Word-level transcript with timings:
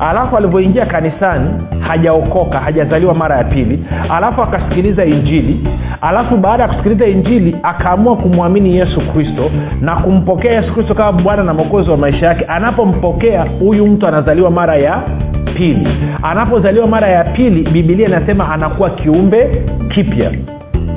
alafu 0.00 0.36
alivyoingia 0.36 0.86
kanisani 0.86 1.50
hajaokoka 1.80 2.58
hajazaliwa 2.60 3.14
mara 3.14 3.36
ya 3.36 3.44
pili. 3.44 3.84
Alafu 4.10 4.42
akasikiliza 4.42 5.04
injili. 5.04 5.68
Alafu 6.00 6.36
baada 6.36 6.62
ya 6.62 6.68
kusikiliza 6.68 7.06
injili 7.06 7.56
akaamua 7.62 8.16
kumwamini 8.16 8.76
yesu 8.76 9.00
kristo 9.00 9.50
na 9.80 9.96
kumpokea 9.96 10.52
yesu 10.52 10.74
kristo 10.74 10.94
kama 10.94 11.12
bwana 11.22 11.42
na 11.44 11.54
mwokozi 11.54 11.90
wa 11.90 11.96
maisha 11.96 12.26
yake. 12.26 12.44
Anapompokea 12.44 13.42
huyu 13.60 13.86
mtu 13.86 14.06
anazaliwa 14.06 14.50
mara 14.50 14.76
ya 14.76 15.02
pili. 15.54 15.88
Anapozaliwa 16.22 16.86
mara 16.86 17.08
ya 17.08 17.24
pili 17.24 17.62
bibilia 17.70 18.08
inasema 18.08 18.52
anakuwa 18.52 18.90
kiumbe 18.90 19.62
kipya 19.94 20.30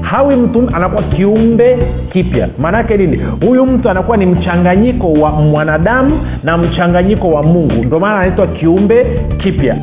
hawi 0.09 0.35
mtu 0.35 0.69
anakuwa 0.73 1.03
kiumbe 1.03 1.77
kipya. 2.11 2.49
Maanaake 2.57 2.97
nini? 2.97 3.17
Huyu 3.47 3.65
mtu 3.65 3.89
anakuwa 3.89 4.17
ni 4.17 4.25
mchanganyiko 4.25 5.13
wa 5.13 5.31
mwanadamu 5.31 6.19
na 6.43 6.57
mchanganyiko 6.57 7.29
wa 7.29 7.43
mungu. 7.43 7.83
Ndio 7.85 7.99
maana 7.99 8.15
anaitwa 8.19 8.47
kiumbe 8.47 9.05
kipya. 9.37 9.77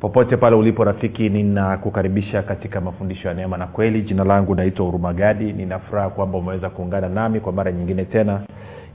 Popote 0.00 0.36
pale 0.36 0.56
ulipo 0.56 0.84
rafiki 0.84 1.28
ninakukaribisha 1.28 2.42
katika 2.42 2.80
mafundisho 2.80 3.28
ya 3.28 3.34
neema 3.34 3.56
na 3.56 3.66
kweli. 3.66 4.02
Jina 4.02 4.24
langu 4.24 4.54
naitwa 4.54 4.86
hurumagadi. 4.86 5.52
Ninafuraha 5.52 6.10
kwamba 6.10 6.38
umeweza 6.38 6.70
kuungana 6.70 7.08
nami 7.08 7.40
kwa 7.40 7.52
mara 7.52 7.72
nyingine 7.72 8.04
tena 8.04 8.40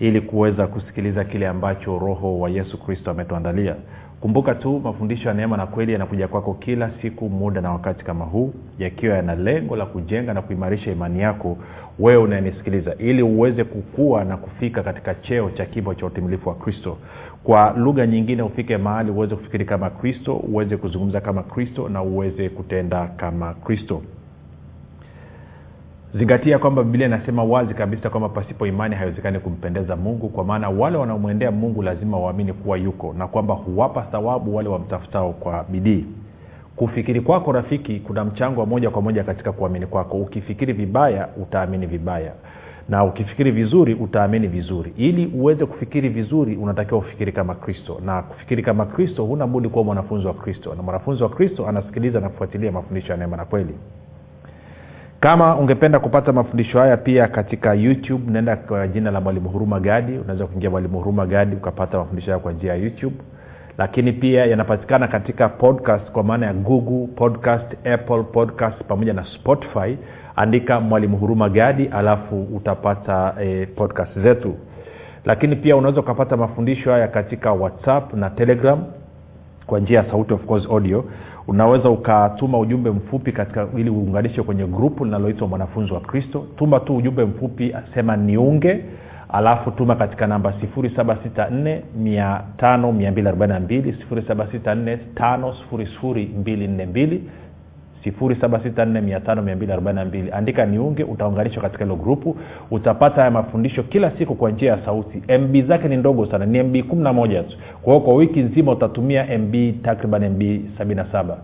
ili 0.02 0.21
kuweza 0.21 0.67
kusikiliza 0.67 1.23
kile 1.23 1.47
ambacho 1.47 1.99
roho 1.99 2.39
wa 2.39 2.49
yesu 2.49 2.77
kristo 2.77 3.11
ametuandalia. 3.11 3.75
Kumbuka 4.21 4.55
tu 4.55 4.80
mafundisho 4.80 5.27
ya 5.30 5.33
neema 5.35 5.57
na 5.57 5.67
kweli 5.67 5.94
yanakuja 5.94 6.27
kwako 6.27 6.53
kila 6.53 6.91
siku 7.02 7.30
muda 7.30 7.61
na 7.61 7.71
wakati 7.71 8.05
kama 8.05 8.25
huu 8.25 8.53
yakiwa 8.79 9.16
yana 9.16 9.35
lengo 9.35 9.75
la 9.75 9.85
kujenga 9.85 10.33
na 10.33 10.41
kuimarisha 10.41 10.91
imani 10.91 11.19
yako 11.19 11.57
wewe 11.99 12.23
unayenisikiliza 12.23 12.95
ili 12.97 13.22
uweze 13.23 13.63
kukua 13.63 14.23
na 14.23 14.38
kufika 14.38 14.83
katika 14.83 15.16
cheo 15.16 15.49
cha 15.49 15.66
kimo 15.66 15.94
cha 15.94 16.05
utimilifu 16.05 16.49
wa 16.49 16.55
kristo. 16.55 16.97
Kwa 17.44 17.73
lugha 17.77 18.07
nyingine 18.07 18.41
ufike 18.44 18.77
mahali 18.77 19.11
uweze 19.11 19.35
kufikiri 19.35 19.66
kama 19.66 19.89
kristo 19.89 20.35
uweze 20.35 20.77
kuzungumza 20.77 21.22
kama 21.22 21.44
kristo 21.44 21.89
na 21.89 22.02
uweze 22.02 22.49
kutenda 22.49 23.07
kama 23.07 23.53
kristo 23.53 24.02
zingatia 26.16 26.59
kwamba 26.59 26.84
biblia 26.84 27.08
inasema 27.08 27.44
wazi 27.44 27.73
kabisa 27.73 28.09
kwamba 28.09 28.30
pasipo 28.30 28.67
imani 28.67 28.95
haiwezekani 28.95 29.40
kumpendeza 29.40 29.95
mungu 29.95 30.30
kwa 30.30 30.44
maana 30.44 30.70
wale 30.70 30.98
wanaomwendea 30.98 31.52
mungu 31.52 31.81
lazima 31.81 32.18
waamini 32.20 32.53
kuwa 32.53 32.78
yuko 32.78 33.14
na 33.18 33.28
kwamba 33.28 33.53
huwapa 33.53 34.02
thawabu 34.02 34.56
wale 34.56 34.70
wamtafutao 34.70 35.34
kwa 35.34 35.66
bidii. 35.70 36.06
Kufikiri 36.76 37.22
kwako 37.22 37.52
rafiki 37.52 38.00
kuna 38.00 38.26
mchango 38.26 38.59
wa 38.59 38.66
moja 38.66 38.90
kwa 38.90 39.02
moja 39.02 39.23
katika 39.23 39.52
kuamini 39.52 39.86
kwako. 39.86 40.18
Ukifikiri 40.18 40.73
vibaya 40.73 41.28
utaamini 41.42 41.86
vibaya. 41.86 42.31
Na 42.90 43.03
ukifikiri 43.03 43.52
vizuri 43.52 43.94
utaamini 43.94 44.48
vizuri. 44.48 44.94
Ili 44.98 45.25
uweze 45.36 45.66
kufikiri 45.66 46.09
vizuri 46.09 46.56
unatakiwa 46.56 47.00
ufikiri 47.00 47.31
kama 47.31 47.56
kristo. 47.56 48.02
Na 48.06 48.22
kufikiri 48.22 48.64
kama 48.64 48.86
kristo 48.86 49.23
huna 49.25 49.48
budi 49.48 49.70
kuwa 49.70 49.84
mwanafunzi 49.84 50.28
wa 50.28 50.34
kristo. 50.34 50.75
Na 50.75 50.84
mwanafunzi 50.84 51.23
wa 51.23 51.30
kristo 51.30 51.68
anasikiliza 51.68 52.20
na 52.20 52.30
kufuatilia 52.30 52.72
mafundisho 52.72 53.12
ya 53.12 53.18
neema 53.18 53.38
na 53.38 53.46
kweli 53.46 53.73
kama 55.22 55.55
ungependa 55.58 56.00
kupata 56.00 56.33
mafundisho 56.33 56.80
haya 56.80 56.97
pia 56.97 57.28
katika 57.28 57.73
youtube 57.73 58.31
naenda 58.31 58.56
kwa 58.56 58.88
jina 58.88 59.12
la 59.12 59.22
mwalimu 59.22 59.50
huruma 59.50 59.79
gadi. 59.79 60.18
Unaweza 60.18 60.46
kuingia 60.47 60.69
mwalimu 60.69 60.97
huruma 60.97 61.25
gadi 61.25 61.56
ukapata 61.56 61.97
mafundisho 61.97 62.31
haya 62.31 62.40
kwa 62.44 62.51
njia 62.51 62.69
ya 62.73 62.78
youtube. 62.78 63.16
Lakini 63.78 64.13
pia 64.13 64.46
yanapatikana 64.46 65.07
katika 65.07 65.50
podcast 65.50 66.12
kwa 66.12 66.23
maana 66.23 66.46
ya 66.46 66.53
google 66.53 67.07
podcast 67.16 67.88
apple 67.88 68.23
podcast 68.23 68.84
pamoja 68.88 69.13
na 69.13 69.25
spotify. 69.25 69.97
Andika 70.35 70.79
mwalimu 70.79 71.18
huruma 71.18 71.50
gadi 71.50 71.88
alafu 71.88 72.44
utapata 72.44 73.34
eh, 73.41 73.67
podcast 73.75 74.19
zetu. 74.19 74.56
Lakini 75.25 75.56
pia 75.56 75.75
unaweza 75.75 76.01
ukapata 76.01 76.38
mafundisho 76.38 76.91
haya 76.91 77.07
katika 77.07 77.51
whatsapp 77.51 78.13
na 78.13 78.29
telegram 78.29 78.84
kwa 79.67 79.79
njia 79.79 80.00
ya 80.00 80.12
sauti 80.12 80.34
of 80.34 80.46
course 80.46 80.66
audio 80.72 81.06
unaweza 81.47 81.90
ukatuma 81.90 82.59
ujumbe 82.59 82.90
mfupi 82.90 83.31
katika 83.31 83.68
ili 83.78 83.90
uunganishe 83.90 84.44
kwenye 84.44 84.66
grupu 84.66 85.06
linaloitwa 85.06 85.47
mwanafunzi 85.47 85.94
wa 85.94 86.00
kristo. 86.00 86.46
Tuma 86.57 86.79
tu 86.79 86.96
ujumbe 86.97 87.25
mfupi 87.25 87.75
sema 87.94 88.18
niunge 88.18 88.85
alafu 89.29 89.72
tuma 89.72 89.96
katika 89.96 90.28
namba 90.28 90.53
764 90.78 91.81
764 95.16 97.19
764 98.09 100.34
andika 100.34 100.66
niunge 100.66 101.03
utaunganishwa 101.03 101.62
katika 101.62 101.84
hilo 101.84 101.95
grupu. 101.95 102.35
Utapata 102.72 103.16
haya 103.16 103.31
mafundisho 103.31 103.84
kila 103.84 104.12
siku 104.17 104.35
kwa 104.35 104.51
njia 104.51 104.72
ya 104.72 104.78
sauti. 104.85 105.22
Mb 105.39 105.67
zake 105.67 105.88
ni 105.88 105.97
ndogo 105.97 106.25
sana 106.25 106.45
ni 106.45 106.63
mb 106.63 106.75
11 106.75 107.44
tu. 107.44 107.57
Kwa 107.81 107.94
hiyo 107.94 108.06
kwa 108.06 108.16
wiki 108.16 108.40
nzima 108.40 108.72
utatumia 108.72 109.38
mb 109.40 109.56
takriban 109.84 110.29
mb 110.29 110.41
77 110.41 111.35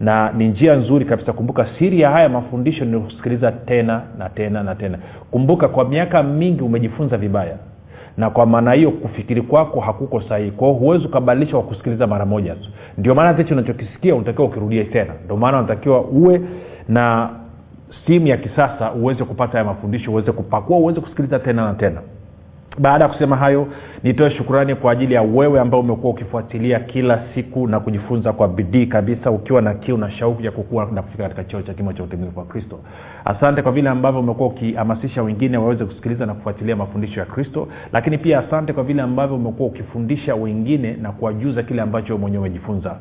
na 0.00 0.32
ni 0.32 0.48
njia 0.48 0.74
nzuri 0.76 1.04
kabisa. 1.04 1.32
Kumbuka 1.32 1.66
siri 1.78 2.00
ya 2.00 2.10
haya 2.10 2.28
mafundisho 2.28 2.84
ni 2.84 3.00
kusikiliza 3.00 3.52
tena 3.52 4.02
na 4.18 4.28
tena 4.28 4.62
na 4.62 4.74
tena. 4.74 4.98
Kumbuka 5.30 5.68
kwa 5.68 5.88
miaka 5.88 6.22
mingi 6.22 6.62
umejifunza 6.62 7.16
vibaya 7.16 7.56
na 8.16 8.30
kwa 8.30 8.46
maana 8.46 8.72
hiyo 8.72 8.90
kufikiri 8.90 9.42
kwako 9.42 9.80
hakuko 9.80 10.20
sahihi. 10.22 10.50
Kwao 10.50 10.72
huwezi 10.72 11.06
ukabadilisha 11.06 11.52
kwa 11.52 11.62
kusikiliza 11.62 12.06
mara 12.06 12.26
moja 12.26 12.54
tu. 12.54 12.68
Ndio 12.98 13.14
maana 13.14 13.38
hichi 13.38 13.52
unachokisikia 13.52 14.14
unatakiwa 14.14 14.46
ukirudie 14.48 14.84
tena. 14.84 15.14
Ndio 15.24 15.36
maana 15.36 15.58
unatakiwa 15.58 16.00
uwe 16.00 16.40
na 16.88 17.30
simu 18.06 18.26
ya 18.26 18.36
kisasa 18.36 18.92
uweze 18.92 19.24
kupata 19.24 19.52
haya 19.52 19.64
mafundisho 19.64 20.10
uweze 20.12 20.32
kupakua 20.32 20.76
uweze 20.78 21.00
kusikiliza 21.00 21.38
tena 21.38 21.64
na 21.66 21.74
tena 21.74 22.00
baada 22.78 23.04
ya 23.04 23.10
kusema 23.10 23.36
hayo 23.36 23.66
nitoe 24.02 24.30
shukurani 24.30 24.74
kwa 24.74 24.92
ajili 24.92 25.14
ya 25.14 25.22
wewe 25.22 25.60
ambao 25.60 25.80
umekuwa 25.80 26.12
ukifuatilia 26.12 26.80
kila 26.80 27.22
siku 27.34 27.68
na 27.68 27.80
kujifunza 27.80 28.32
kwa 28.32 28.48
bidii 28.48 28.86
kabisa 28.86 29.30
ukiwa 29.30 29.62
na 29.62 29.74
kiu 29.74 29.96
na 29.98 30.10
shauku 30.10 30.42
ya 30.42 30.50
kukua 30.50 30.88
na 30.94 31.02
kufika 31.02 31.22
katika 31.22 31.44
cheo 31.44 31.62
cha 31.62 31.74
kimo 31.74 31.92
cha 31.92 32.02
utimilifu 32.02 32.38
wa 32.38 32.44
kristo. 32.44 32.78
Asante 33.24 33.62
kwa 33.62 33.72
vile 33.72 33.88
ambavyo 33.90 34.20
umekuwa 34.20 34.48
ukihamasisha 34.48 35.22
wengine 35.22 35.58
waweze 35.58 35.84
kusikiliza 35.84 36.26
na 36.26 36.34
kufuatilia 36.34 36.76
mafundisho 36.76 37.20
ya 37.20 37.26
kristo 37.26 37.68
lakini 37.92 38.18
pia 38.18 38.38
asante 38.38 38.72
kwa 38.72 38.84
vile 38.84 39.02
ambavyo 39.02 39.36
umekuwa 39.36 39.68
ukifundisha 39.68 40.34
wengine 40.34 40.92
na 41.02 41.12
kuwajuza 41.12 41.62
kile 41.62 41.82
ambacho 41.82 42.18
mwenyewe 42.18 42.40
umejifunza. 42.40 42.96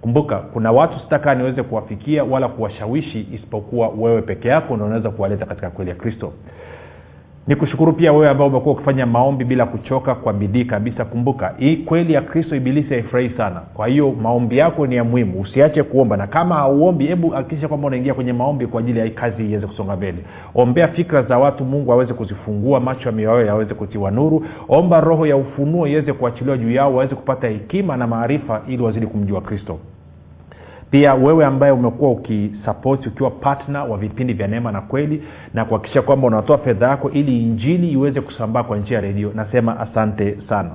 Kumbuka 0.00 0.36
kuna 0.38 0.72
watu 0.72 0.98
sitakaa 1.00 1.34
niweze 1.34 1.62
kuwafikia 1.62 2.24
wala 2.24 2.48
kuwashawishi 2.48 3.28
isipokuwa 3.32 3.88
wewe 3.88 4.22
peke 4.22 4.48
yako 4.48 4.76
ndo 4.76 4.84
unaweza 4.86 5.10
kuwaleta 5.10 5.46
katika 5.46 5.70
kweli 5.70 5.90
ya 5.90 5.96
kristo 5.96 6.32
nikushukuru 7.46 7.92
pia 7.92 8.12
wewe 8.12 8.28
ambao 8.28 8.46
umekuwa 8.46 8.74
ukifanya 8.74 9.06
maombi 9.06 9.44
bila 9.44 9.66
kuchoka 9.66 10.14
kwa 10.14 10.32
bidii 10.32 10.64
kabisa. 10.64 11.04
Kumbuka 11.04 11.54
hii 11.58 11.76
kweli 11.76 12.12
ya 12.12 12.20
kristo 12.22 12.56
ibilisi 12.56 12.88
haifurahi 12.94 13.30
sana. 13.30 13.60
Kwa 13.74 13.86
hiyo 13.88 14.12
maombi 14.22 14.58
yako 14.58 14.86
ni 14.86 14.96
ya 14.96 15.04
muhimu. 15.04 15.40
Usiache 15.40 15.82
kuomba 15.82 16.16
na 16.16 16.26
kama 16.26 16.54
hauombi 16.54 17.06
hebu 17.06 17.28
hakikisha 17.30 17.68
kwamba 17.68 17.86
unaingia 17.86 18.14
kwenye 18.14 18.32
maombi 18.32 18.66
kwa 18.66 18.80
ajili 18.80 18.98
ya 18.98 19.10
kazi 19.10 19.50
iweze 19.50 19.66
kusonga 19.66 19.96
mbele. 19.96 20.18
Ombea 20.54 20.88
fikra 20.88 21.22
za 21.22 21.38
watu 21.38 21.64
mungu 21.64 21.92
aweze 21.92 22.14
kuzifungua 22.14 22.80
macho 22.80 23.08
ya 23.08 23.12
mioyo 23.12 23.46
yaweze 23.46 23.74
kutiwa 23.74 24.10
nuru. 24.10 24.46
Omba 24.68 25.00
roho 25.00 25.26
ya 25.26 25.36
ufunuo 25.36 25.86
iweze 25.86 26.12
kuachiliwa 26.12 26.58
juu 26.58 26.70
yao 26.70 26.94
waweze 26.94 27.14
kupata 27.14 27.48
hekima 27.48 27.96
na 27.96 28.06
maarifa 28.06 28.62
ili 28.68 28.82
wazidi 28.82 29.06
kumjua 29.06 29.40
kristo 29.40 29.78
pia 30.90 31.14
wewe 31.14 31.44
ambaye 31.44 31.72
umekuwa 31.72 32.10
ukisapoti 32.10 33.08
ukiwa 33.08 33.30
patna 33.30 33.84
wa 33.84 33.98
vipindi 33.98 34.32
vya 34.32 34.46
neema 34.48 34.72
na 34.72 34.80
kweli 34.80 35.22
na 35.54 35.64
kuhakikisha 35.64 36.02
kwamba 36.02 36.26
unatoa 36.26 36.58
fedha 36.58 36.88
yako 36.88 37.10
ili 37.10 37.42
injili 37.42 37.88
iweze 37.90 38.20
kusambaa 38.20 38.62
kwa 38.62 38.76
njia 38.76 38.94
ya 38.96 39.00
redio 39.00 39.32
nasema 39.34 39.80
asante 39.80 40.38
sana 40.48 40.70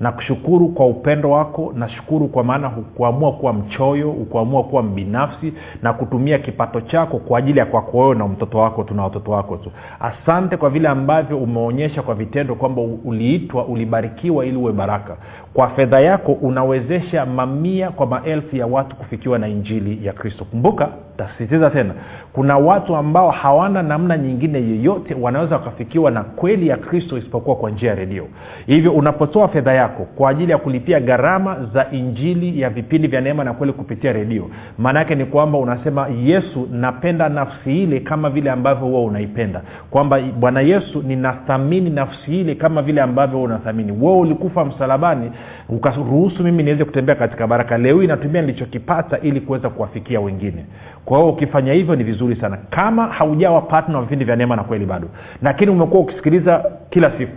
nakushukuru 0.00 0.68
kwa 0.68 0.86
upendo 0.86 1.30
wako 1.30 1.72
nashukuru 1.76 2.28
kwa 2.28 2.44
maana 2.44 2.68
hukuamua 2.68 3.32
kuwa 3.32 3.52
mchoyo 3.52 4.10
hukuamua 4.10 4.64
kuwa 4.64 4.82
mbinafsi 4.82 5.52
na 5.82 5.92
kutumia 5.92 6.38
kipato 6.38 6.80
chako 6.80 7.18
kwa 7.18 7.38
ajili 7.38 7.58
ya 7.58 7.66
kwako 7.66 7.98
wewe 7.98 8.14
na 8.14 8.28
mtoto 8.28 8.58
wako 8.58 8.84
tuna 8.84 9.02
watoto 9.02 9.30
wako 9.30 9.56
tu. 9.56 9.70
Asante 10.00 10.56
kwa 10.56 10.70
vile 10.70 10.88
ambavyo 10.88 11.38
umeonyesha 11.38 12.02
kwa 12.02 12.14
vitendo 12.14 12.54
kwamba 12.54 12.82
uliitwa 13.04 13.64
ulibarikiwa 13.64 14.46
ili 14.46 14.56
uwe 14.56 14.72
baraka. 14.72 15.16
Kwa 15.54 15.68
fedha 15.68 16.00
yako 16.00 16.32
unawezesha 16.32 17.26
mamia 17.26 17.90
kwa 17.90 18.06
maelfu 18.06 18.56
ya 18.56 18.66
watu 18.66 18.96
kufikiwa 18.96 19.38
na 19.38 19.48
injili 19.48 20.06
ya 20.06 20.12
kristo. 20.12 20.44
Kumbuka 20.44 20.88
tasisitiza 21.16 21.70
tena 21.70 21.94
kuna 22.32 22.58
watu 22.58 22.96
ambao 22.96 23.30
hawana 23.30 23.82
namna 23.82 24.18
nyingine 24.18 24.58
yeyote 24.58 25.14
wanaweza 25.20 25.54
wakafikiwa 25.56 26.10
na 26.10 26.22
kweli 26.22 26.68
ya 26.68 26.76
kristo 26.76 27.18
isipokuwa 27.18 27.56
kwa 27.56 27.70
njia 27.70 27.88
ya 27.90 27.94
redio. 27.94 28.26
Hivyo 28.66 28.92
unapotoa 28.92 29.48
fedha 29.48 29.72
yako 29.72 30.06
kwa 30.16 30.30
ajili 30.30 30.52
ya 30.52 30.58
kulipia 30.58 31.00
gharama 31.00 31.56
za 31.74 31.90
injili 31.90 32.60
ya 32.60 32.70
vipindi 32.70 33.08
vya 33.08 33.20
neema 33.20 33.44
na 33.44 33.52
kweli 33.52 33.72
kupitia 33.72 34.12
redio 34.12 34.50
maanaake 34.78 35.14
ni 35.14 35.24
kwamba 35.24 35.58
unasema 35.58 36.08
yesu 36.24 36.68
napenda 36.72 37.28
nafsi 37.28 37.82
ile 37.82 38.00
kama 38.00 38.30
vile 38.30 38.50
ambavyo 38.50 38.86
huwa 38.88 39.04
unaipenda. 39.04 39.62
Kwamba 39.90 40.20
bwana 40.20 40.60
yesu 40.60 41.02
ninathamini 41.02 41.90
nafsi 41.90 42.40
ile 42.40 42.54
kama 42.54 42.82
vile 42.82 43.00
ambavyo 43.02 43.42
unathamini. 43.42 43.92
Wewe 43.92 44.18
ulikufa 44.18 44.64
msalabani 44.64 45.30
ukaruhusu 45.68 46.42
mimi 46.42 46.62
niweze 46.62 46.84
kutembea 46.84 47.14
katika 47.14 47.46
baraka. 47.46 47.78
Leo 47.78 48.00
hii 48.00 48.06
natumia 48.06 48.40
nilichokipata 48.42 49.18
ili 49.18 49.40
kuweza 49.40 49.70
kuwafikia 49.70 50.20
wengine 50.20 50.64
kwa 51.06 51.18
hiyo 51.18 51.30
ukifanya 51.30 51.72
hivyo 51.72 51.96
ni 51.96 52.04
vizuri 52.04 52.36
sana. 52.36 52.58
Kama 52.70 53.06
haujawa 53.06 53.60
patna 53.60 53.96
wa 53.96 54.02
vipindi 54.02 54.24
vya 54.24 54.36
neema 54.36 54.56
na 54.56 54.64
kweli 54.64 54.86
bado. 54.86 55.08
Lakini 55.42 55.70
umekuwa 55.70 56.00
ukisikiliza 56.02 56.64
kila 56.90 57.10
siku. 57.18 57.32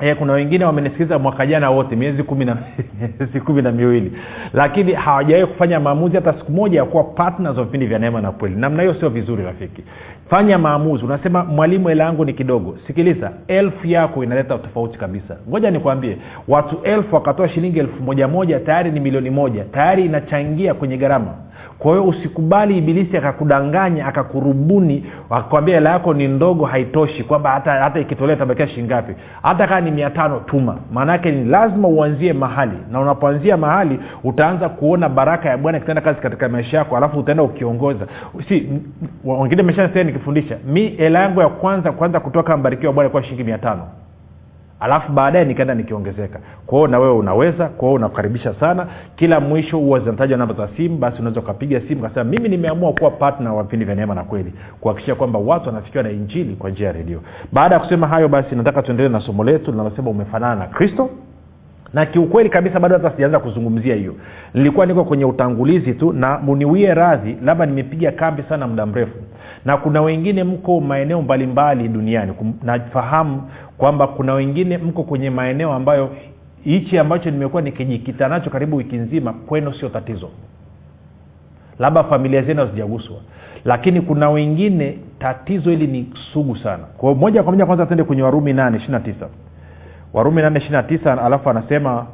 E, 0.00 0.14
kuna 0.14 0.32
wengine 0.32 0.64
wamenisikiliza 0.64 1.18
mwaka 1.18 1.46
jana 1.46 1.70
wote 1.70 1.96
miezi 1.96 2.22
kumi 2.22 3.62
na 3.62 3.72
miwili. 3.76 4.12
Lakini 4.52 4.92
hawajawai 4.92 5.46
kufanya 5.46 5.80
maamuzi 5.80 6.14
hata 6.14 6.32
siku 6.32 6.52
moja 6.52 6.78
ya 6.78 6.84
kuwa 6.84 7.04
partners 7.04 7.56
wa 7.58 7.64
vipindi 7.64 7.86
vya 7.86 7.98
neema 7.98 8.20
na 8.20 8.32
kweli. 8.32 8.56
Namna 8.56 8.82
hiyo 8.82 8.94
sio 8.94 9.08
vizuri 9.08 9.44
rafiki. 9.44 9.82
Fanya 10.30 10.58
maamuzi. 10.58 11.04
Unasema 11.04 11.44
mwalimu 11.44 11.88
hela 11.88 12.04
yangu 12.04 12.24
ni 12.24 12.32
kidogo. 12.32 12.78
Sikiliza 12.86 13.32
elfu 13.48 13.86
yako 13.86 14.24
inaleta 14.24 14.58
tofauti 14.58 14.98
kabisa. 14.98 15.36
Ngoja 15.48 15.70
nikwambie 15.70 16.16
watu 16.48 16.80
elfu 16.82 17.14
wakatoa 17.14 17.48
shilingi 17.48 17.78
elfu 17.78 18.02
moja 18.02 18.28
moja 18.28 18.60
tayari 18.60 18.90
ni 18.90 19.00
milioni 19.00 19.30
moja. 19.30 19.64
Tayari 19.64 20.04
inachangia 20.04 20.74
kwenye 20.74 20.96
gharama 20.96 21.34
kwa 21.80 21.90
hiyo 21.92 22.04
usikubali 22.04 22.78
ibilisi 22.78 23.16
akakudanganya 23.16 24.06
akakurubuni 24.06 25.04
akakwambia 25.30 25.74
hela 25.74 25.90
yako 25.90 26.14
ni 26.14 26.28
ndogo 26.28 26.64
haitoshi 26.64 27.24
kwamba 27.24 27.50
hata 27.50 27.72
hata 27.72 28.00
ikitolea 28.00 28.36
tabakia 28.36 28.68
shingapi 28.68 29.14
hata 29.42 29.66
kaa 29.66 29.80
ni 29.80 29.90
mia 29.90 30.10
tano 30.10 30.40
tuma. 30.40 30.78
Maanaake 30.92 31.32
ni 31.32 31.44
lazima 31.44 31.88
uanzie 31.88 32.32
mahali. 32.32 32.76
Na 32.90 33.00
unapoanzia 33.00 33.56
mahali 33.56 34.00
utaanza 34.24 34.68
kuona 34.68 35.08
baraka 35.08 35.48
ya 35.48 35.58
bwana 35.58 35.78
ikitenda 35.78 36.00
kazi 36.02 36.20
katika 36.20 36.48
maisha 36.48 36.76
yako 36.78 36.96
alafu 36.96 37.18
utaenda 37.18 37.42
ukiongoza. 37.42 38.06
Si 38.48 38.68
wengine 39.24 39.62
meshaa 39.62 39.88
nikifundisha 40.04 40.56
mi 40.66 40.88
hela 40.88 41.18
yangu 41.18 41.40
ya 41.40 41.48
kwanza 41.48 41.92
kwanza 41.92 42.20
kutoka 42.20 42.56
mbarikiwa 42.56 42.92
bwana 42.92 43.06
ilikuwa 43.06 43.22
shilingi 43.22 43.44
mia 43.44 43.58
tano 43.58 43.82
alafu 44.80 45.12
baadaye 45.12 45.44
nikaenda 45.44 45.74
nikiongezeka. 45.74 46.38
Kwao 46.66 46.86
na 46.86 46.98
wewe 46.98 47.12
unaweza 47.14 47.68
kwao 47.68 47.92
unakaribisha 47.92 48.54
sana. 48.54 48.86
Kila 49.16 49.40
mwisho 49.40 49.78
huwa 49.78 50.00
zinatajwa 50.00 50.38
namba 50.38 50.54
za 50.54 50.68
simu 50.76 50.96
basi 50.98 51.18
unaweza 51.18 51.40
ukapiga 51.40 51.80
simu 51.88 52.02
kasema 52.02 52.24
mimi 52.24 52.48
nimeamua 52.48 52.92
kuwa 52.92 53.10
patna 53.10 53.52
wa 53.54 53.62
vipindi 53.62 53.84
vya 53.84 53.94
neema 53.94 54.14
na 54.14 54.24
kweli. 54.24 54.52
Kuhakikisha 54.80 55.14
kwamba 55.14 55.38
watu 55.38 55.68
wanafikiwa 55.68 56.02
na 56.04 56.10
injili 56.10 56.56
kwa 56.56 56.70
njia 56.70 56.86
ya 56.86 56.92
redio. 56.92 57.20
Baada 57.52 57.74
ya 57.74 57.80
kusema 57.80 58.06
hayo 58.06 58.28
basi 58.28 58.54
nataka 58.54 58.82
tuendelee 58.82 59.08
na 59.08 59.20
somo 59.20 59.44
letu 59.44 59.70
linalosema 59.70 60.10
umefanana 60.10 60.54
na 60.54 60.66
kristo 60.66 61.10
na 61.94 62.06
kiukweli 62.06 62.50
kabisa 62.50 62.80
bado 62.80 62.94
hata 62.96 63.10
sijaanza 63.10 63.38
kuzungumzia 63.38 63.94
hiyo. 63.94 64.14
Nilikuwa 64.54 64.86
niko 64.86 65.04
kwenye 65.04 65.24
utangulizi 65.24 65.94
tu 65.94 66.12
na 66.12 66.38
muniwie 66.38 66.94
radhi 66.94 67.36
labda 67.44 67.66
nimepiga 67.66 68.12
kambi 68.12 68.42
sana 68.48 68.66
muda 68.66 68.86
mrefu. 68.86 69.16
Na 69.64 69.76
kuna 69.76 70.02
wengine 70.02 70.44
mko 70.44 70.80
maeneo 70.80 71.22
mbalimbali 71.22 71.88
duniani. 71.88 72.32
Nafahamu 72.62 73.42
kwamba 73.78 74.06
kuna 74.06 74.34
wengine 74.34 74.78
mko 74.78 75.02
kwenye 75.02 75.30
maeneo 75.30 75.72
ambayo 75.72 76.10
hichi 76.64 76.98
ambacho 76.98 77.30
nimekuwa 77.30 77.62
nikijikita 77.62 78.28
nacho 78.28 78.50
karibu 78.50 78.76
wiki 78.76 78.96
nzima 78.96 79.32
kwenu 79.32 79.72
sio 79.74 79.88
tatizo. 79.88 80.28
Labda 81.78 82.04
familia 82.04 82.42
zenu 82.42 82.60
hazijaguswa. 82.60 83.16
Lakini 83.64 84.00
kuna 84.00 84.30
wengine 84.30 84.98
tatizo 85.18 85.70
hili 85.70 85.86
ni 85.86 86.12
sugu 86.32 86.56
sana. 86.56 86.84
Kwa 86.96 87.14
moja 87.14 87.42
kwa 87.42 87.52
moja 87.52 87.66
kwanza 87.66 87.86
tende 87.86 88.04
kwenye 88.04 88.22
warumi 88.22 88.52
nane 88.52 88.76
ishiri 88.76 88.92
na 88.92 89.00
tisa 89.00 89.28
warumi 90.12 90.42
nane 90.42 90.58
ishiri 90.58 90.76
alafu 91.06 91.50
anasema 91.50 92.06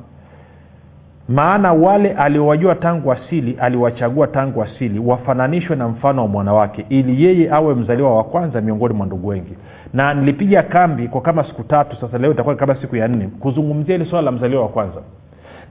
maana 1.28 1.72
wale 1.72 2.12
aliowajua 2.12 2.74
tangu 2.74 3.12
asili 3.12 3.56
aliwachagua 3.60 4.26
tangu 4.26 4.62
asili 4.62 4.98
wafananishwe 4.98 5.76
na 5.76 5.88
mfano 5.88 6.22
wa 6.22 6.28
mwana 6.28 6.52
wake 6.52 6.86
ili 6.88 7.24
yeye 7.24 7.50
awe 7.52 7.74
mzaliwa 7.74 8.16
wa 8.16 8.24
kwanza 8.24 8.60
miongoni 8.60 8.94
mwa 8.94 9.06
ndugu 9.06 9.28
wengi. 9.28 9.56
Na 9.94 10.14
nilipiga 10.14 10.62
kambi 10.62 11.08
kwa 11.08 11.20
kama 11.20 11.44
siku 11.44 11.62
tatu 11.62 11.96
sasa 12.00 12.18
leo 12.18 12.32
itakuwa 12.32 12.54
kama 12.54 12.74
siku 12.74 12.96
ya 12.96 13.08
nne 13.08 13.28
kuzungumzia 13.40 13.96
hili 13.96 14.10
swala 14.10 14.24
la 14.24 14.32
mzaliwa 14.32 14.62
wa 14.62 14.68
kwanza. 14.68 15.00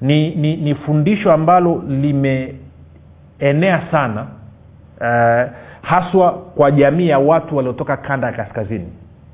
Ni, 0.02 0.36
ni, 0.36 0.58
ni 0.58 0.76
fundisho 0.76 1.32
ambalo 1.34 1.84
limeenea 1.88 3.82
sana 3.92 4.26
uh, 5.02 5.52
haswa 5.82 6.32
kwa 6.32 6.72
jamii 6.72 7.08
ya 7.08 7.20
watu 7.20 7.58
waliotoka 7.58 7.98
kanda 7.98 8.28
ya 8.28 8.34
kaskazini 8.34 8.88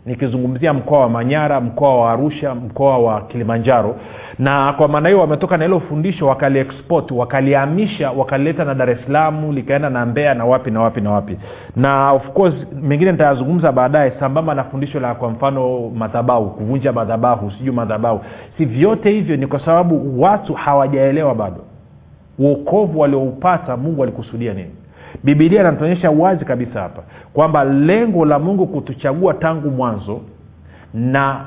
nikizungumzia 0.06 0.74
mkoa 0.74 1.00
wa 1.00 1.10
manyara 1.10 1.62
mkoa 1.62 1.98
wa 2.02 2.12
arusha 2.12 2.56
mkoa 2.56 2.98
wa 2.98 3.22
kilimanjaro. 3.22 3.96
Na 4.40 4.74
kwa 4.74 4.88
maana 4.88 5.10
hiyo 5.10 5.22
wametoka 5.22 5.58
na 5.58 5.64
hilo 5.64 5.80
fundisho 5.80 6.28
wakaliexport 6.28 7.12
wakalihamisha 7.12 8.12
wakalileta 8.12 8.66
na 8.66 8.74
dar 8.76 8.90
es 8.90 8.98
salaam 9.06 9.52
likaenda 9.52 9.90
na 9.90 10.06
mbea 10.06 10.34
na 10.34 10.46
wapi 10.46 10.72
na 10.72 10.82
wapi 10.82 11.02
na 11.02 11.12
wapi. 11.12 11.38
Na 11.76 12.12
of 12.12 12.30
course 12.30 12.56
mengine 12.82 13.12
nitayazungumza 13.12 13.72
baadaye 13.72 14.12
sambamba 14.20 14.56
na 14.56 14.64
fundisho 14.64 15.00
la 15.00 15.16
kwa 15.16 15.30
mfano 15.30 15.90
madhabahu 15.96 16.50
kuvunja 16.50 16.92
madhabahu 16.94 17.52
sijuu 17.52 17.74
madhabahu. 17.74 18.20
Si 18.58 18.66
vyote 18.66 19.12
hivyo 19.12 19.38
ni 19.38 19.48
kwa 19.48 19.60
sababu 19.60 20.22
watu 20.22 20.54
hawajaelewa 20.54 21.36
bado. 21.36 21.58
Uokovu 22.40 23.00
walioupata 23.00 23.78
mungu 23.78 24.04
alikusudia 24.04 24.54
nini 24.54 24.72
bibilia 25.24 25.62
inatuonyesha 25.62 26.12
wazi 26.12 26.46
kabisa 26.46 26.82
hapa 26.82 27.04
kwamba 27.34 27.64
lengo 27.64 28.26
la 28.26 28.40
mungu 28.40 28.68
kutuchagua 28.68 29.34
tangu 29.34 29.70
mwanzo 29.72 30.22
na 30.94 31.46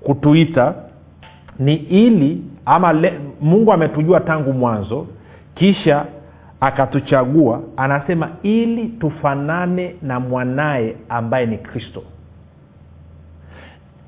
kutuita 0.00 0.74
ni 1.58 1.74
ili 1.74 2.42
ama 2.66 2.92
le, 2.92 3.20
mungu 3.40 3.72
ametujua 3.72 4.20
tangu 4.20 4.52
mwanzo 4.52 5.06
kisha 5.54 6.04
akatuchagua 6.60 7.60
anasema 7.76 8.28
ili 8.42 8.88
tufanane 8.88 9.94
na 10.02 10.20
mwanaye 10.20 10.96
ambaye 11.08 11.46
ni 11.46 11.58
kristo. 11.58 12.02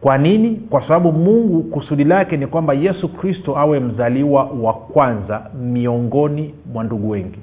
Kwa 0.01 0.19
nini? 0.19 0.57
Kwa 0.71 0.83
sababu 0.83 1.13
mungu 1.13 1.63
kusudi 1.63 2.05
lake 2.05 2.37
ni 2.37 2.47
kwamba 2.47 2.75
yesu 2.75 3.09
kristo 3.09 3.59
awe 3.59 3.81
mzaliwa 3.81 4.45
wa 4.45 4.73
kwanza 4.75 5.43
miongoni 5.63 6.55
mwa 6.73 6.85
ndugu 6.85 7.11
wengi 7.11 7.39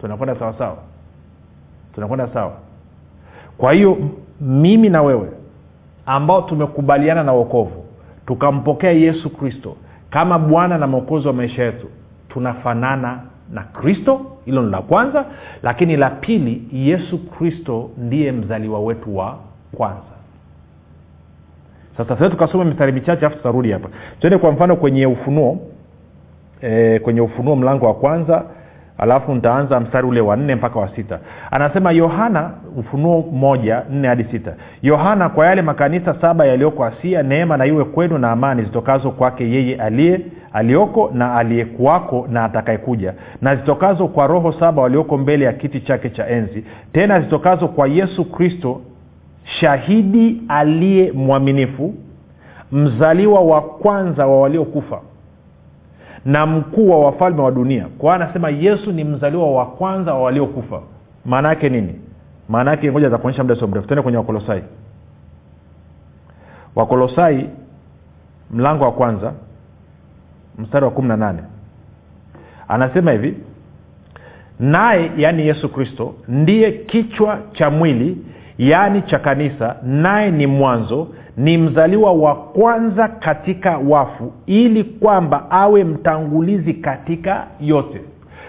tunakwenda 0.00 0.36
sawa 0.38 0.54
sawa? 0.58 0.76
Tunakwenda 1.94 2.28
sawa. 2.28 2.52
Kwa 3.58 3.72
hiyo 3.72 3.98
mimi 4.40 4.88
na 4.88 5.02
wewe 5.02 5.28
ambao 6.06 6.42
tumekubaliana 6.42 7.24
na 7.24 7.32
uokovu 7.34 7.84
tukampokea 8.26 8.90
yesu 8.90 9.30
kristo 9.30 9.76
kama 10.10 10.38
bwana 10.38 10.78
na 10.78 10.86
mwokozi 10.86 11.26
wa 11.26 11.32
maisha 11.32 11.62
yetu 11.64 11.86
tunafanana 12.28 13.20
na 13.52 13.62
kristo. 13.62 14.20
Hilo 14.44 14.62
ni 14.62 14.70
la 14.70 14.82
kwanza. 14.82 15.24
Lakini 15.62 15.96
la 15.96 16.10
pili 16.10 16.62
yesu 16.72 17.18
kristo 17.18 17.90
ndiye 17.98 18.32
mzaliwa 18.32 18.80
wetu 18.80 19.16
wa 19.16 19.38
kwanza. 19.76 20.02
Sasa 21.96 22.16
sasa 22.16 22.30
tukasoma 22.30 22.64
mistari 22.64 22.92
michache 22.92 23.26
afu 23.26 23.36
tutarudi 23.36 23.70
hapa. 23.72 23.88
Tuende 24.20 24.38
kwa 24.38 24.52
mfano 24.52 24.76
kwenye 24.76 25.06
ufunuo 25.06 25.58
e, 26.62 26.98
kwenye 26.98 27.20
ufunuo 27.20 27.56
mlango 27.56 27.86
wa 27.86 27.94
kwanza 27.94 28.44
alafu 28.98 29.34
nitaanza 29.34 29.80
mstari 29.80 30.06
ule 30.06 30.20
wa 30.20 30.36
nne 30.36 30.54
mpaka 30.54 30.78
wa 30.78 30.88
sita. 30.96 31.18
Anasema 31.50 31.92
yohana 31.92 32.50
ufunuo 32.76 33.24
moja 33.32 33.82
nne 33.90 34.08
hadi 34.08 34.24
sita. 34.24 34.52
Yohana 34.82 35.28
kwa 35.28 35.46
yale 35.46 35.62
makanisa 35.62 36.14
saba 36.20 36.46
yaliyoko 36.46 36.84
asia 36.84 37.22
neema 37.22 37.56
na 37.56 37.66
iwe 37.66 37.84
kwenu 37.84 38.18
na 38.18 38.30
amani 38.30 38.62
zitokazo 38.62 39.10
kwake 39.10 39.50
yeye 39.50 39.76
aliye 39.76 40.20
aliyoko 40.52 41.10
na 41.14 41.34
aliyekuwako 41.34 42.26
na 42.30 42.44
atakayekuja 42.44 43.14
na 43.42 43.56
zitokazo 43.56 44.08
kwa 44.08 44.26
roho 44.26 44.52
saba 44.52 44.82
walioko 44.82 45.18
mbele 45.18 45.44
ya 45.44 45.52
kiti 45.52 45.80
chake 45.80 46.10
cha 46.10 46.28
enzi 46.28 46.64
tena 46.92 47.20
zitokazo 47.20 47.68
kwa 47.68 47.88
yesu 47.88 48.24
kristo 48.24 48.80
shahidi 49.44 50.42
aliye 50.48 51.12
mwaminifu 51.12 51.94
mzaliwa 52.72 53.40
wa 53.40 53.60
kwanza 53.62 54.26
wa 54.26 54.40
waliokufa 54.40 55.00
na 56.28 56.46
mkuu 56.46 56.90
wa 56.90 56.98
wafalme 57.00 57.42
wa 57.42 57.50
dunia. 57.50 57.86
Kwa 57.98 58.14
anasema 58.14 58.48
yesu 58.50 58.92
ni 58.92 59.04
mzaliwa 59.04 59.50
wa 59.50 59.66
kwanza 59.66 60.14
wa 60.14 60.22
waliokufa. 60.22 60.80
Maana 61.24 61.48
yake 61.48 61.68
nini? 61.68 61.94
Maana 62.48 62.70
yake 62.70 62.90
ngoja 62.92 63.08
za 63.10 63.18
kuonyesha 63.18 63.42
muda 63.42 63.56
sio 63.56 63.66
mrefu. 63.66 63.88
Tende 63.88 64.02
kwenye 64.02 64.18
wakolosai. 64.18 64.62
Wakolosai 66.76 67.48
mlango 68.50 68.84
wa 68.84 68.92
kwanza 68.92 69.32
mstari 70.58 70.84
wa 70.84 70.90
kumi 70.90 71.08
na 71.08 71.16
nane. 71.16 71.42
Anasema 72.68 73.12
hivi 73.12 73.36
naye 74.60 75.10
yaani 75.16 75.46
yesu 75.46 75.68
kristo 75.68 76.14
ndiye 76.28 76.72
kichwa 76.72 77.38
cha 77.52 77.70
mwili 77.70 78.18
yaani 78.58 79.02
cha 79.02 79.18
kanisa 79.18 79.76
naye 79.82 80.30
ni 80.30 80.46
mwanzo 80.46 81.08
ni 81.38 81.58
mzaliwa 81.58 82.12
wa 82.12 82.34
kwanza 82.34 83.08
katika 83.08 83.78
wafu 83.78 84.32
ili 84.46 84.84
kwamba 84.84 85.50
awe 85.50 85.84
mtangulizi 85.84 86.74
katika 86.74 87.46
yote. 87.60 88.00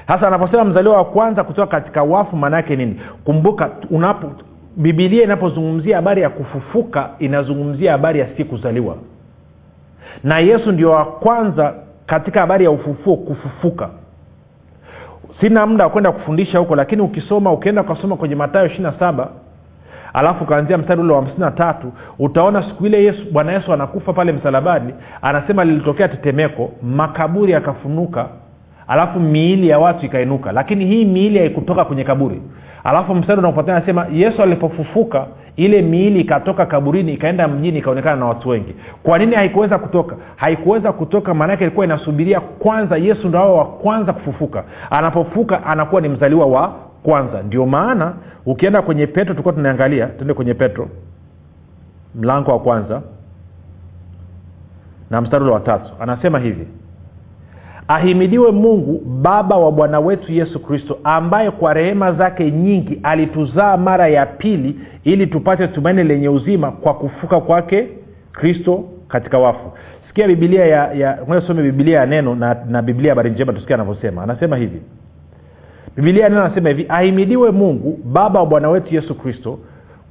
Sasa 0.08 0.28
anaposema 0.28 0.66
mzaliwa 0.66 0.98
wa 0.98 1.06
kwanza 1.06 1.44
kutoka 1.44 1.68
katika 1.80 2.04
wafu 2.04 2.36
maanaake 2.36 2.76
nini? 2.76 3.02
Kumbuka 3.24 3.70
unapo 3.92 4.32
bibilia 4.78 5.24
inapozungumzia 5.24 5.96
habari 5.96 6.22
ya 6.22 6.30
kufufuka 6.30 7.10
inazungumzia 7.20 7.92
habari 7.92 8.20
ya 8.20 8.28
si 8.38 8.44
kuzaliwa 8.44 8.96
na 10.24 10.40
yesu 10.40 10.72
ndio 10.72 10.92
wa 10.92 11.06
kwanza 11.06 11.74
katika 12.06 12.40
habari 12.40 12.66
ya 12.66 12.72
ufufuo 12.72 13.16
kufufuka. 13.18 13.90
Sina 15.42 15.66
muda 15.66 15.84
wa 15.84 15.90
kwenda 15.90 16.12
kufundisha 16.12 16.60
huko 16.60 16.76
lakini 16.76 17.02
ukisoma 17.02 17.52
ukienda 17.52 17.82
ukasoma 17.82 18.16
kwenye 18.18 18.36
matayo 18.36 18.66
ishiri 18.66 18.84
na 18.84 18.94
saba 19.00 19.30
alafu 20.14 20.44
ukaanzia 20.44 20.78
mstari 20.78 21.02
ule 21.02 21.14
wa 21.14 21.20
hamsini 21.20 21.40
na 21.40 21.52
tatu 21.52 21.92
utaona 22.20 22.64
siku 22.64 22.86
ile 22.86 23.04
yesu 23.04 23.26
bwana 23.32 23.52
yesu 23.52 23.74
anakufa 23.74 24.14
pale 24.14 24.32
msalabani 24.32 24.94
anasema 25.22 25.66
lilitokea 25.66 26.08
tetemeko 26.08 26.72
makaburi 26.84 27.52
yakafunuka 27.52 28.26
alafu 28.88 29.20
miili 29.20 29.70
ya 29.70 29.80
watu 29.80 30.06
ikainuka. 30.06 30.52
Lakini 30.52 30.86
hii 30.86 31.06
miili 31.06 31.40
haikutoka 31.40 31.86
kwenye 31.86 32.04
kaburi. 32.04 32.42
Alafu 32.84 33.16
mstari 33.16 33.40
unaofuatia 33.40 33.76
anasema 33.76 34.08
yesu 34.14 34.42
alipofufuka 34.42 35.26
ile 35.56 35.82
miili 35.82 36.20
ikatoka 36.22 36.66
kaburini 36.66 37.14
ikaenda 37.14 37.48
mjini 37.48 37.80
ikaonekana 37.80 38.16
na 38.16 38.26
watu 38.26 38.50
wengi. 38.50 38.76
Kwa 39.04 39.18
nini 39.20 39.36
haikuweza 39.36 39.78
kutoka? 39.80 40.16
Haikuweza 40.36 40.92
kutoka 40.92 41.34
maanake 41.34 41.64
ilikuwa 41.64 41.86
inasubiria 41.86 42.40
kwanza 42.40 42.98
yesu 42.98 43.28
ndo 43.28 43.40
awe 43.40 43.58
wa 43.58 43.66
kwanza 43.66 44.14
kufufuka. 44.14 44.64
Anapofuka 44.90 45.66
anakuwa 45.66 46.02
ni 46.02 46.10
mzaliwa 46.10 46.46
wa 46.46 46.74
kwanza. 47.04 47.42
Ndio 47.44 47.66
maana 47.66 48.14
ukienda 48.46 48.82
kwenye 48.82 49.08
petro 49.08 49.34
tulikuwa 49.34 49.54
tunaangalia 49.54 50.08
tuende 50.08 50.34
kwenye 50.34 50.54
petro. 50.54 50.90
Mlango 52.16 52.52
wa 52.52 52.60
kwanza 52.60 53.02
na 55.10 55.22
mstari 55.22 55.44
ule 55.44 55.54
wa 55.54 55.60
tatu. 55.60 55.92
Anasema 56.00 56.40
hivi 56.40 56.68
ahimidiwe 57.88 58.52
mungu 58.52 59.02
baba 59.06 59.58
wa 59.58 59.72
bwana 59.72 60.00
wetu 60.00 60.32
yesu 60.32 60.60
kristo 60.60 60.98
ambaye 61.04 61.52
kwa 61.52 61.74
rehema 61.74 62.12
zake 62.14 62.52
nyingi 62.52 63.00
alituzaa 63.04 63.78
mara 63.78 64.08
ya 64.08 64.26
pili 64.26 64.80
ili 65.04 65.28
tupate 65.28 65.68
tumaini 65.68 66.04
lenye 66.04 66.30
uzima 66.30 66.72
kwa 66.72 66.94
kufuka 66.94 67.42
kwake 67.42 67.88
kristo 68.32 68.84
katika 69.08 69.38
wafu. 69.40 69.72
Sikia 70.08 70.28
bibilia 70.28 70.66
ya, 70.66 70.94
ya 70.94 71.42
some 71.48 71.62
bibilia 71.64 72.00
ya 72.00 72.06
neno 72.06 72.36
na, 72.36 72.58
na 72.70 72.82
biblia 72.82 73.12
habari 73.12 73.30
njema 73.30 73.54
tusikia 73.54 73.76
anavyosema. 73.76 74.24
Anasema 74.24 74.58
hivi 74.58 74.82
bibilia 75.96 76.30
neno 76.30 76.42
anasema 76.46 76.70
hivi 76.70 76.86
ahimidiwe 76.90 77.52
mungu 77.52 78.00
baba 78.06 78.40
wa 78.40 78.46
bwana 78.46 78.70
wetu 78.70 78.96
yesu 78.96 79.16
kristo 79.16 79.60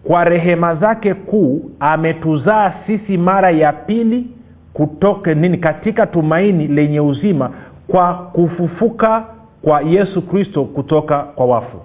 kwa 0.05 0.25
rehema 0.25 0.75
zake 0.75 1.15
kuu 1.15 1.71
ametuzaa 1.81 2.73
sisi 2.87 3.19
mara 3.19 3.51
ya 3.51 3.73
pili 3.73 4.27
kutoke 4.73 5.35
nini 5.35 5.59
katika 5.59 6.07
tumaini 6.07 6.67
lenye 6.67 7.01
uzima 7.01 7.51
kwa 7.89 8.15
kufufuka 8.15 9.25
kwa 9.63 9.81
yesu 9.81 10.23
kristo 10.23 10.65
kutoka 10.65 11.19
kwa 11.19 11.47
wafu. 11.47 11.77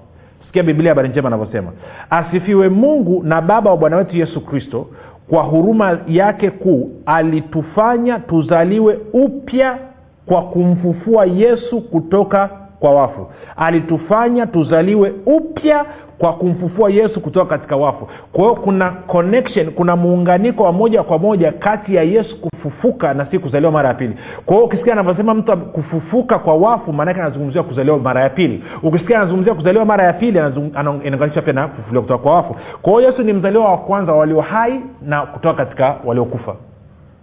Sikia 0.45 0.63
biblia 0.63 0.91
habari 0.91 1.09
njema 1.09 1.27
anavyosema 1.27 1.71
asifiwe 2.09 2.69
mungu 2.69 3.23
na 3.23 3.41
baba 3.41 3.71
wa 3.71 3.77
bwana 3.77 3.97
wetu 3.97 4.17
yesu 4.17 4.41
kristo 4.41 4.87
kwa 5.29 5.43
huruma 5.43 5.99
yake 6.07 6.49
kuu 6.49 6.89
alitufanya 7.05 8.19
tuzaliwe 8.19 8.99
upya 9.13 9.77
kwa 10.25 10.41
kumfufua 10.41 11.25
yesu 11.25 11.81
kutoka 11.81 12.49
kwa 12.83 12.91
wafu. 12.91 13.27
Alitufanya 13.55 14.45
tuzaliwe 14.47 15.13
upya 15.25 15.85
kwa 16.17 16.33
kumfufua 16.33 16.89
yesu 16.89 17.21
kutoka 17.21 17.45
katika 17.45 17.75
wafu. 17.75 18.07
Kwa 18.31 18.41
hiyo 18.43 18.55
kuna 18.55 18.91
connection 18.91 19.71
kuna 19.71 19.95
muunganiko 19.95 20.63
wa 20.63 20.71
moja 20.71 21.03
kwa 21.03 21.17
moja 21.19 21.51
kati 21.51 21.95
ya 21.95 22.03
yesu 22.03 22.41
kufufuka 22.41 23.13
na 23.13 23.25
si 23.25 23.39
kuzaliwa 23.39 23.71
mara 23.71 23.89
ya 23.89 23.95
pili. 23.95 24.17
Kwa 24.45 24.55
hiyo 24.55 24.65
ukisikia 24.65 24.93
anavyosema 24.93 25.33
mtu 25.33 25.57
kufufuka 25.57 26.39
kwa 26.39 26.55
wafu 26.55 26.93
maanake 26.93 27.19
anazungumzia 27.21 27.63
kuzaliwa 27.63 27.99
mara 27.99 28.21
ya 28.23 28.29
pili. 28.29 28.63
Ukisikia 28.83 29.17
anazungumzia 29.17 29.53
kuzaliwa 29.53 29.85
mara 29.85 30.03
ya 30.03 30.13
pili 30.13 30.39
inaunganisha 30.79 31.41
pia 31.41 31.53
na 31.53 31.67
kufufuliwa 31.67 32.01
kutoka 32.03 32.23
kwa 32.23 32.35
wafu. 32.35 32.55
Kwa 32.81 32.93
hiyo 32.93 33.11
yesu 33.11 33.23
ni 33.23 33.33
mzaliwa 33.33 33.71
wa 33.71 33.77
kwanza 33.77 34.11
walio 34.13 34.41
hai 34.41 34.81
na 35.01 35.21
kutoka 35.21 35.65
katika 35.65 35.95
waliokufa. 36.05 36.55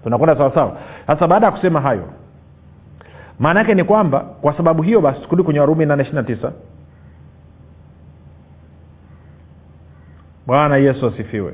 Tunakwenda 0.03 0.37
sawasawa? 0.37 0.73
Sasa 1.07 1.29
baada 1.29 1.47
ya 1.47 1.53
kusema 1.53 1.81
hayo 1.81 2.03
maana 3.41 3.61
yake 3.61 3.75
ni 3.75 3.85
kwamba 3.85 4.21
kwa 4.21 4.57
sababu 4.57 4.83
hiyo 4.83 5.01
basi 5.01 5.21
turudi 5.21 5.43
kwenye 5.43 5.61
warumi 5.61 5.87
nane 5.87 6.03
ishiri 6.03 6.17
na 6.17 6.23
tisa. 6.23 6.53
Bwana 10.47 10.77
yesu 10.77 11.07
asifiwe. 11.07 11.53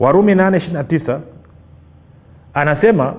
Warumi 0.00 0.34
nane 0.34 0.56
ishiri 0.58 0.72
na 0.72 0.84
tisa 0.84 1.20
anasema 2.54 3.14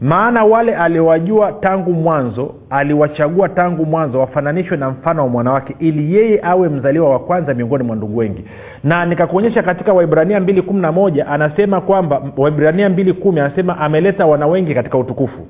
maana 0.00 0.44
wale 0.44 0.76
aliwajua 0.76 1.52
tangu 1.52 1.92
mwanzo 1.92 2.54
aliwachagua 2.70 3.48
tangu 3.48 3.86
mwanzo 3.86 4.20
wafananishwe 4.20 4.76
na 4.76 4.90
mfano 4.90 5.22
wa 5.22 5.28
mwanawake 5.28 5.76
ili 5.78 6.14
yeye 6.14 6.40
awe 6.42 6.68
mzaliwa 6.68 7.10
wa 7.10 7.18
kwanza 7.18 7.54
miongoni 7.54 7.84
mwa 7.84 7.96
ndugu 7.96 8.16
wengi. 8.16 8.44
Na 8.84 9.06
nikakuonyesha 9.06 9.62
katika 9.62 9.92
waibrania 9.92 10.40
mbili 10.40 10.62
kumi 10.62 10.80
na 10.80 10.92
moja 10.92 11.26
anasema 11.26 11.80
kwamba 11.80 12.22
waibrania 12.36 12.88
mbili 12.88 13.12
kumi 13.12 13.40
anasema 13.40 13.78
ameleta 13.78 14.26
wana 14.26 14.46
wengi 14.46 14.74
katika 14.74 14.98
utukufu 14.98 15.46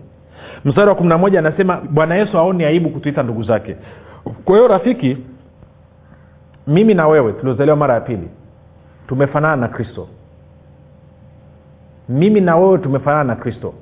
mstari 0.65 0.89
wa 0.89 0.95
kumi 0.95 1.09
na 1.09 1.19
moja 1.19 1.39
anasema 1.39 1.77
bwana 1.91 2.15
yesu 2.15 2.39
aoni 2.39 2.65
aibu 2.65 2.91
kutuita 2.91 3.23
ndugu 3.23 3.43
zake. 3.43 3.77
Kwa 4.45 4.57
hiyo 4.57 4.69
rafiki 4.69 5.17
mimi 6.67 6.95
na 6.95 7.09
wewe 7.09 7.33
tuliozaliwa 7.33 7.77
mara 7.77 7.95
ya 7.95 8.01
pili 8.01 8.29
tumefanana 9.09 9.57
na 9.57 9.69
kristo. 9.69 10.09
Mimi 12.09 12.41
na 12.41 12.57
wewe 12.57 12.79
tumefanana 12.79 13.25
na 13.25 13.37
kristo. 13.37 13.75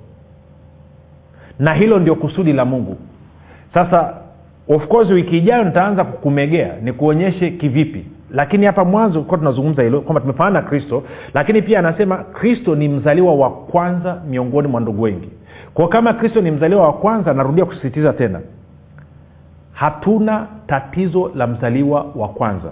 Na 1.58 1.74
hilo 1.74 1.98
ndio 1.98 2.14
kusudi 2.14 2.52
la 2.52 2.64
mungu. 2.64 2.96
Sasa 3.74 4.14
of 4.68 4.86
course 4.88 5.10
wiki 5.10 5.38
ijayo 5.38 5.64
nitaanza 5.64 6.04
kukumegea 6.04 6.76
nikuonyeshe 6.82 7.50
kivipi 7.50 8.06
lakini 8.36 8.66
hapa 8.66 8.84
mwanzo 8.84 9.22
kuwa 9.22 9.38
tunazungumza 9.38 9.82
hilo 9.82 10.00
kwamba 10.00 10.20
tumefanana 10.20 10.60
na 10.60 10.66
kristo 10.68 11.02
lakini 11.34 11.62
pia 11.62 11.78
anasema 11.78 12.16
kristo 12.16 12.74
ni 12.74 12.88
mzaliwa 12.88 13.34
wa 13.34 13.50
kwanza 13.50 14.22
miongoni 14.28 14.68
mwa 14.68 14.80
ndugu 14.80 15.02
wengi. 15.02 15.28
Kwa 15.74 15.88
kama 15.88 16.12
kristo 16.12 16.40
ni 16.40 16.50
mzaliwa 16.50 16.82
wa 16.82 16.92
kwanza 16.92 17.34
narudia 17.34 17.64
kusisitiza 17.64 18.12
tena 18.12 18.40
hatuna 19.72 20.46
tatizo 20.66 21.30
la 21.34 21.46
mzaliwa 21.46 22.06
wa 22.14 22.28
kwanza. 22.28 22.70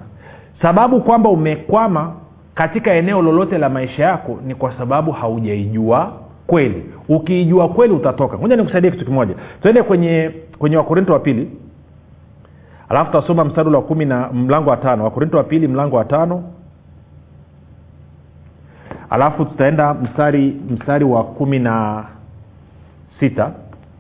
Sababu 0.63 1.01
kwamba 1.01 1.31
umekwama 1.31 2.13
katika 2.55 2.93
eneo 2.93 3.23
lolote 3.23 3.59
la 3.59 3.69
maisha 3.69 4.05
yako 4.05 4.39
ni 4.47 4.55
kwa 4.55 4.73
sababu 4.79 5.13
haujaijua 5.13 6.13
kweli. 6.47 6.85
Ukiijua 7.09 7.69
kweli 7.69 7.95
utatoka. 7.95 8.37
Moja 8.37 8.57
nikusaidie 8.57 8.91
kitu 8.91 9.05
kimoja. 9.05 9.35
Tuende 9.63 9.83
kwenye 9.83 10.31
kwenye 10.59 10.77
wakorinto 10.77 11.13
wa 11.13 11.19
pili 11.19 11.51
alafu 12.95 13.13
tutasoma 13.13 13.45
mstari 13.45 13.69
wa 13.71 13.83
kumi 13.83 14.05
na 14.05 14.29
mlango 14.33 14.71
wa 14.71 14.77
tano 14.77 15.05
wakorinto 15.05 15.37
wa 15.37 15.45
pili 15.45 15.69
mlango 15.69 15.97
wa 15.97 16.05
tano. 16.05 16.43
Alafu 19.11 19.45
tutaenda 19.45 19.95
mstari 19.95 20.57
mstari 20.71 21.05
wa 21.05 21.25
kumi 21.25 21.59
na 21.59 22.05
sita 23.21 23.51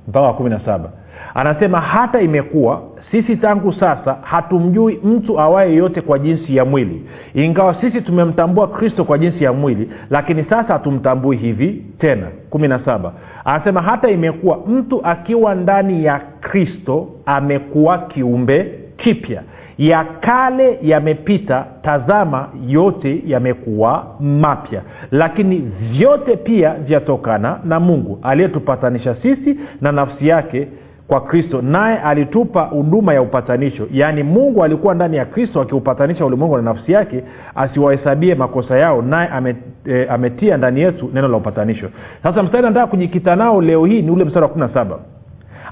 mpaka 0.08 0.26
wa 0.26 0.34
kumi 0.34 0.50
na 0.50 0.60
saba. 0.60 0.90
Anasema 1.34 1.80
hata 1.80 2.20
imekuwa 2.20 2.82
sisi 3.10 3.36
tangu 3.36 3.72
sasa 3.72 4.16
hatumjui 4.22 5.00
mtu 5.04 5.40
awaye 5.40 5.74
yote 5.74 6.00
kwa 6.00 6.18
jinsi 6.18 6.56
ya 6.56 6.64
mwili. 6.64 7.06
Ingawa 7.34 7.74
sisi 7.80 8.00
tumemtambua 8.00 8.68
kristo 8.68 9.04
kwa 9.04 9.18
jinsi 9.18 9.44
ya 9.44 9.52
mwili 9.52 9.90
lakini 10.10 10.44
sasa 10.44 10.72
hatumtambui 10.72 11.36
hivi 11.36 11.84
tena. 11.98 12.26
Kumi 12.50 12.68
na 12.68 12.78
saba. 12.84 13.12
Anasema 13.44 13.82
hata 13.82 14.08
imekuwa 14.10 14.58
mtu 14.66 15.06
akiwa 15.06 15.54
ndani 15.54 16.04
ya 16.04 16.20
kristo 16.40 17.08
amekuwa 17.26 17.98
kiumbe 17.98 18.83
kipya. 18.96 19.42
Ya 19.78 20.04
kale 20.20 20.78
yamepita 20.82 21.64
tazama 21.82 22.48
yote 22.68 23.22
yamekuwa 23.26 24.06
mapya. 24.20 24.82
Lakini 25.10 25.58
vyote 25.92 26.36
pia 26.36 26.74
vyatokana 26.74 27.58
na 27.64 27.80
mungu 27.80 28.18
aliyetupatanisha 28.22 29.14
sisi 29.14 29.56
na 29.80 29.92
nafsi 29.92 30.28
yake 30.28 30.68
kwa 31.08 31.20
kristo. 31.20 31.62
Naye 31.62 31.98
alitupa 31.98 32.62
huduma 32.62 33.14
ya 33.14 33.22
upatanisho. 33.22 33.86
Yaani 33.92 34.22
mungu 34.22 34.64
alikuwa 34.64 34.94
ndani 34.94 35.16
ya 35.16 35.24
kristo 35.24 35.60
akiupatanisha 35.60 36.26
ulimwengu 36.26 36.56
na 36.56 36.62
nafsi 36.62 36.92
yake 36.92 37.24
asiwahesabie 37.54 38.34
makosa 38.34 38.78
yao. 38.78 39.02
Naye 39.02 39.56
e, 39.86 40.06
ametia 40.10 40.56
ndani 40.56 40.80
yetu 40.80 41.10
neno 41.14 41.28
la 41.28 41.36
upatanisho. 41.36 41.88
Sasa 42.22 42.42
mstari 42.42 42.62
nataka 42.66 42.86
kujikita 42.86 43.36
nao 43.36 43.62
leo 43.62 43.84
hii 43.86 44.02
ni 44.02 44.10
ule 44.10 44.24
mstari 44.24 44.42
wa 44.42 44.48
kumi 44.48 44.66
na 44.66 44.74
saba 44.74 44.98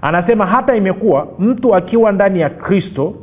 anasema 0.03 0.47
hata 0.47 0.77
imekuwa 0.77 1.29
mtu 1.39 1.75
akiwa 1.75 2.13
ndani 2.13 2.41
ya 2.41 2.51
kristo 2.51 3.15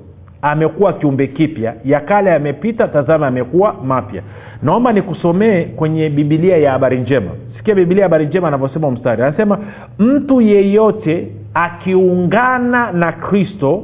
amekuwa 0.41 0.93
kiumbe 0.93 1.27
kipya. 1.27 1.73
Ya 1.85 1.99
kale 1.99 2.29
yamepita 2.29 2.87
tazama 2.87 3.27
amekuwa 3.27 3.73
mapya. 3.83 4.21
Naomba 4.63 4.91
nikusomee 4.93 5.63
kwenye 5.65 6.09
bibilia 6.09 6.57
ya 6.57 6.71
habari 6.71 6.99
njema. 6.99 7.31
Sikia 7.57 7.75
bibilia 7.75 8.01
ya 8.03 8.05
habari 8.05 8.25
njema 8.25 8.47
anavyosema 8.47 8.91
mstari. 8.91 9.23
Anasema 9.23 9.59
mtu 9.99 10.41
yeyote 10.41 11.27
akiungana 11.53 12.91
na 12.91 13.11
kristo 13.11 13.83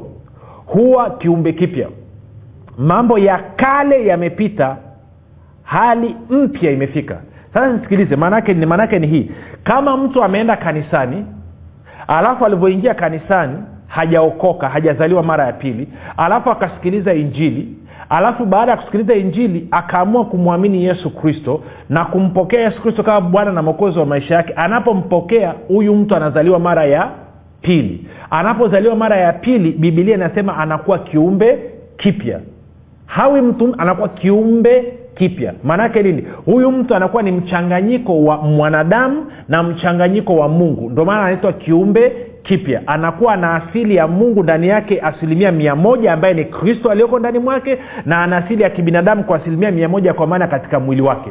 huwa 0.65 1.09
kiumbe 1.09 1.53
kipya. 1.53 1.87
Mambo 2.77 3.19
ya 3.19 3.37
kale 3.55 4.05
yamepita 4.07 4.77
hali 5.63 6.15
mpya 6.29 6.71
imefika. 6.71 7.17
Sasa 7.53 7.73
nisikilize 7.73 8.15
maanake 8.15 8.53
ni 8.53 8.99
ni 8.99 9.07
hii. 9.07 9.31
Kama 9.63 9.97
mtu 9.97 10.23
ameenda 10.23 10.55
kanisani 10.57 11.25
alafu 12.07 12.45
alivyoingia 12.45 12.93
kanisani 12.93 13.57
hajaokoka 13.87 14.69
hajazaliwa 14.69 15.23
mara 15.23 15.45
ya 15.45 15.53
pili. 15.53 15.87
Alafu 16.17 16.49
akasikiliza 16.51 17.13
injili. 17.13 17.67
Alafu 18.09 18.45
baada 18.45 18.71
ya 18.71 18.77
kusikiliza 18.77 19.13
injili 19.15 19.67
akaamua 19.71 20.25
kumwamini 20.25 20.83
yesu 20.83 21.09
kristo 21.09 21.61
na 21.89 22.05
kumpokea 22.05 22.61
yesu 22.61 22.81
kristo 22.81 23.03
kama 23.03 23.21
bwana 23.21 23.51
na 23.51 23.61
mwokozi 23.61 23.99
wa 23.99 24.05
maisha 24.05 24.35
yake. 24.35 24.53
Anapompokea 24.53 25.53
huyu 25.67 25.95
mtu 25.95 26.15
anazaliwa 26.15 26.59
mara 26.59 26.85
ya 26.85 27.09
pili. 27.61 28.05
Anapozaliwa 28.29 28.95
mara 28.95 29.17
ya 29.17 29.33
pili 29.33 29.71
bibilia 29.71 30.15
inasema 30.15 30.57
anakuwa 30.57 30.99
kiumbe 30.99 31.59
kipya. 31.97 32.39
Hawi 33.05 33.41
mtu 33.41 33.75
anakuwa 33.77 34.09
kiumbe 34.09 34.93
kipya. 35.15 35.53
Maanaake 35.63 36.03
nini? 36.03 36.23
Huyu 36.45 36.71
mtu 36.71 36.95
anakuwa 36.95 37.23
ni 37.23 37.31
mchanganyiko 37.31 38.23
wa 38.23 38.37
mwanadamu 38.37 39.25
na 39.49 39.63
mchanganyiko 39.63 40.35
wa 40.35 40.47
mungu. 40.49 40.89
Ndio 40.89 41.05
maana 41.05 41.21
anaitwa 41.21 41.53
kiumbe 41.53 42.11
kipya. 42.43 42.81
Anakuwa 42.87 43.35
na 43.37 43.55
asili 43.55 43.95
ya 43.95 44.07
mungu 44.07 44.43
ndani 44.43 44.67
yake 44.67 45.01
asilimia 45.01 45.51
mia 45.51 45.75
moja 45.75 46.13
ambaye 46.13 46.33
ni 46.33 46.45
kristo 46.45 46.91
aliyoko 46.91 47.19
ndani 47.19 47.39
mwake 47.39 47.77
na 48.05 48.23
ana 48.23 48.37
asili 48.37 48.63
ya 48.63 48.69
kibinadamu 48.69 49.23
kwa 49.23 49.37
asilimia 49.37 49.71
mia 49.71 49.89
moja 49.89 50.13
kwa 50.13 50.27
maana 50.27 50.47
katika 50.47 50.79
mwili 50.79 51.01
wake 51.01 51.29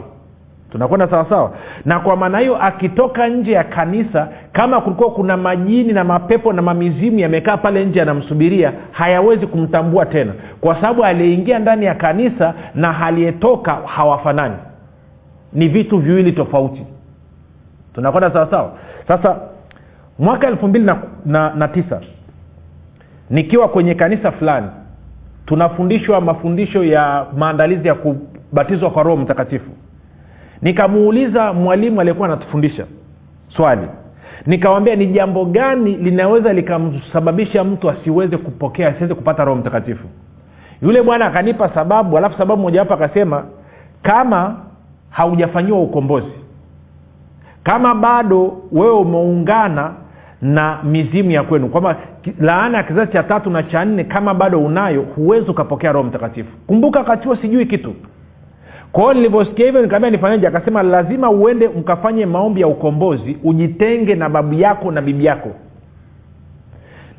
tunakwenda 0.74 1.08
sawasawa 1.08 1.50
na 1.84 2.00
kwa 2.00 2.16
maana 2.16 2.38
hiyo 2.38 2.56
akitoka 2.62 3.28
nje 3.28 3.52
ya 3.52 3.64
kanisa 3.64 4.28
kama 4.52 4.80
kulikuwa 4.80 5.10
kuna 5.10 5.36
majini 5.36 5.92
na 5.92 6.04
mapepo 6.04 6.52
na 6.52 6.62
mamizimu 6.62 7.18
yamekaa 7.18 7.56
pale 7.56 7.84
nje 7.84 7.98
yanamsubiria 7.98 8.72
hayawezi 8.90 9.46
kumtambua 9.46 10.06
tena. 10.06 10.32
Kwa 10.60 10.74
sababu 10.74 11.04
aliyeingia 11.04 11.58
ndani 11.58 11.84
ya 11.86 11.94
kanisa 11.94 12.54
na 12.74 13.00
aliyetoka 13.06 13.72
hawafanani. 13.86 14.54
Ni 15.52 15.68
vitu 15.68 15.98
viwili 15.98 16.32
tofauti. 16.32 16.86
Tunakwenda 17.94 18.30
sawasawa 18.30 18.72
sasa 19.08 19.36
mwaka 20.18 20.46
elfu 20.46 20.68
mbili 20.68 20.84
na, 20.84 20.96
na, 21.26 21.54
na 21.54 21.68
tisa 21.68 22.00
nikiwa 23.30 23.68
kwenye 23.68 23.94
kanisa 23.94 24.32
fulani 24.32 24.66
tunafundishwa 25.46 26.20
mafundisho 26.20 26.84
ya 26.84 27.26
maandalizi 27.36 27.88
ya 27.88 27.94
kubatizwa 27.94 28.90
kwa 28.90 29.02
roho 29.02 29.16
mtakatifu 29.16 29.70
nikamuuliza 30.64 31.52
mwalimu 31.52 32.00
aliyekuwa 32.00 32.28
anatufundisha 32.28 32.86
swali. 33.56 33.86
Nikamwambia 34.46 34.96
ni 34.96 35.06
jambo 35.06 35.44
gani 35.44 35.96
linaweza 35.96 36.52
likamsababisha 36.52 37.64
mtu 37.64 37.90
asiweze 37.90 38.36
kupokea 38.36 38.88
asiweze 38.88 39.14
kupata 39.14 39.44
roho 39.44 39.58
mtakatifu? 39.60 40.08
Yule 40.82 41.02
bwana 41.02 41.26
akanipa 41.26 41.68
sababu 41.68 42.18
alafu 42.18 42.38
sababu 42.38 42.62
mojawapo 42.62 42.94
akasema 42.94 43.44
kama 44.02 44.56
haujafanyiwa 45.10 45.82
ukombozi 45.82 46.32
kama 47.62 47.94
bado 47.94 48.56
wewe 48.72 48.92
umeungana 48.96 49.92
na 50.42 50.78
mizimu 50.82 51.30
ya 51.30 51.42
kwenu 51.42 51.68
kwamba 51.68 51.96
laana 52.40 52.78
ya 52.78 52.84
kizazi 52.84 53.12
cha 53.12 53.22
tatu 53.22 53.50
na 53.50 53.62
cha 53.62 53.84
nne 53.84 54.04
kama 54.04 54.34
bado 54.34 54.60
unayo 54.60 55.02
huwezi 55.02 55.50
ukapokea 55.50 55.92
roho 55.92 56.08
mtakatifu. 56.08 56.50
Kumbuka 56.66 56.98
wakati 56.98 57.26
huo 57.28 57.36
sijui 57.36 57.66
kitu 57.66 57.94
kwao 58.94 59.14
nilivyosikia 59.14 59.66
hivyo 59.66 59.82
nikaambia 59.82 60.10
nifanyeje? 60.10 60.46
Akasema 60.46 60.82
lazima 60.82 61.30
uende 61.30 61.68
mkafanye 61.68 62.26
maombi 62.26 62.60
ya 62.60 62.66
ukombozi 62.66 63.38
ujitenge 63.44 64.14
na 64.14 64.28
babu 64.28 64.54
yako 64.54 64.90
na 64.90 65.02
bibi 65.02 65.24
yako. 65.24 65.48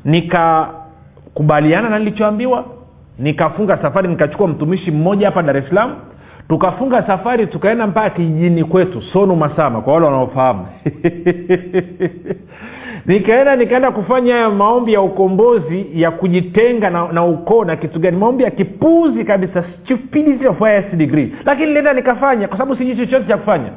Nikakubaliana 0.04 1.88
na 1.88 1.98
nilichoambiwa 1.98 2.64
nikafunga 3.18 3.78
safari 3.82 4.08
nikachukua 4.08 4.48
mtumishi 4.48 4.90
mmoja 4.90 5.26
hapa 5.26 5.42
dar 5.42 5.56
es 5.56 5.68
salaam. 5.68 5.94
Tukafunga 6.48 7.06
safari 7.06 7.46
tukaenda 7.46 7.86
mpaka 7.86 8.10
kijijini 8.10 8.64
kwetu 8.64 9.02
sonu 9.02 9.36
masama 9.36 9.80
kwa 9.80 9.92
wale 9.94 10.06
wanaofahamu 10.06 10.66
nikaenda 13.06 13.56
nikaenda 13.56 13.90
kufanya 13.90 14.34
haya 14.34 14.50
maombi 14.50 14.92
ya 14.92 15.00
ukombozi 15.00 15.86
ya 15.94 16.10
kujitenga 16.10 16.90
na, 16.90 17.08
na 17.12 17.24
ukoo 17.24 17.64
na 17.64 17.76
kitu 17.76 17.98
gani. 18.00 18.16
Maombi 18.16 18.44
ya 18.44 18.50
kipuzi 18.50 19.24
kabisa 19.24 19.64
stupidity 19.84 20.46
of 20.46 20.58
highest 20.58 20.94
degree. 20.94 21.32
Lakini 21.44 21.66
nilienda 21.66 21.92
nikafanya 21.92 22.48
kwa 22.48 22.58
sababu 22.58 22.76
sijui 22.76 22.96
chochote 22.96 23.28
cha 23.28 23.36
kufanya. 23.36 23.70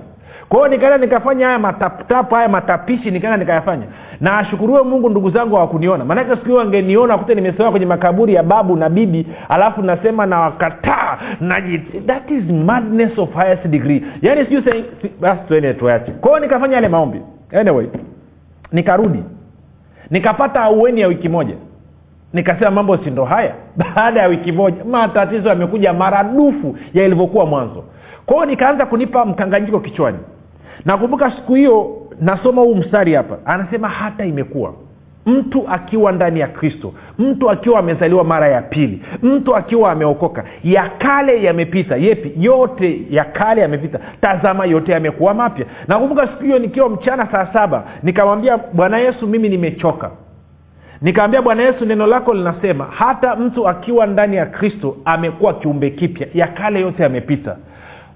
Kwao 0.49 0.67
nikaenda 0.67 0.97
nikafanya 0.97 1.45
haya 1.45 1.59
mataputapu 1.59 2.35
haya 2.35 2.49
matapishi 2.49 3.11
nikaenda 3.11 3.37
nikayafanya. 3.37 3.83
Na 4.21 4.37
ashukuriwe 4.37 4.83
mungu 4.83 5.09
ndugu 5.09 5.29
zangu 5.29 5.55
hawakuniona. 5.55 6.05
Maanake 6.05 6.29
siku 6.29 6.45
hiyo 6.45 6.59
angeniona 6.61 7.17
kute 7.17 7.35
nimesewa 7.35 7.71
kwenye 7.71 7.85
makaburi 7.85 8.33
ya 8.33 8.43
babu 8.43 8.75
na 8.75 8.89
bibi 8.89 9.27
alafu 9.49 9.81
nasema 9.81 10.25
na 10.25 10.39
wakataa 10.39 11.17
naji 11.41 11.77
that 12.05 12.31
is 12.31 12.43
madness 12.65 13.17
of 13.17 13.33
highest 13.33 13.67
degree. 13.67 14.03
Yaani 14.21 14.45
sijui 14.45 15.73
tuache. 15.73 16.11
Kwao 16.11 16.39
nikafanya 16.39 16.75
yale 16.75 16.87
maombi. 16.87 17.21
Anyway 17.59 17.85
nikarudi. 18.71 19.23
Nikapata 20.09 20.61
aueni 20.61 21.01
ya 21.01 21.07
wiki 21.07 21.29
moja. 21.29 21.55
Nikasema 22.33 22.71
mambo 22.71 22.97
sindo 22.97 23.25
haya. 23.25 23.55
Baada 23.77 24.21
ya 24.21 24.27
wiki 24.27 24.51
moja 24.51 24.83
matatizo 24.85 25.49
yamekuja 25.49 25.93
maradufu 25.93 26.77
ya 26.93 27.05
ilivyokuwa 27.05 27.45
mwanzo. 27.45 27.83
Hiyo 28.27 28.45
nikaanza 28.45 28.85
kunipa 28.85 29.25
mkanganyiko 29.25 29.79
kichwani. 29.79 30.17
Nakumbuka 30.85 31.31
siku 31.31 31.55
hiyo 31.55 31.95
nasoma 32.21 32.61
huu 32.61 32.75
mstari 32.75 33.13
hapa. 33.13 33.37
Anasema 33.45 33.89
hata 33.89 34.25
imekuwa 34.25 34.73
mtu 35.25 35.67
akiwa 35.69 36.11
ndani 36.11 36.39
ya 36.39 36.47
kristo 36.47 36.93
mtu 37.19 37.49
akiwa 37.49 37.79
amezaliwa 37.79 38.23
mara 38.23 38.47
ya 38.47 38.61
pili 38.61 39.01
mtu 39.23 39.55
akiwa 39.55 39.91
ameokoka 39.91 40.43
ya 40.63 40.89
kale 40.89 41.43
yamepita. 41.43 41.95
Yepi? 41.97 42.31
Yote 42.37 43.01
ya 43.09 43.23
kale 43.25 43.61
yamepita. 43.61 43.99
Tazama 44.21 44.65
yote 44.65 44.91
yamekuwa 44.91 45.33
mapya. 45.33 45.65
Nakumbuka 45.87 46.27
siku 46.27 46.43
hiyo 46.43 46.59
nikiwa 46.59 46.89
mchana 46.89 47.27
saa 47.31 47.47
saba 47.53 47.83
nikamwambia 48.03 48.57
bwana 48.73 48.97
yesu 48.97 49.27
mimi 49.27 49.49
nimechoka. 49.49 50.11
Nikamwambia 51.01 51.41
bwana 51.41 51.63
yesu 51.63 51.85
neno 51.85 52.07
lako 52.07 52.33
linasema 52.33 52.85
hata 52.91 53.35
mtu 53.35 53.67
akiwa 53.67 54.05
ndani 54.05 54.35
ya 54.35 54.45
kristo 54.45 54.97
amekuwa 55.05 55.53
kiumbe 55.53 55.89
kipya. 55.89 56.27
Ya 56.33 56.47
kale 56.47 56.81
yote 56.81 57.03
yamepita 57.03 57.55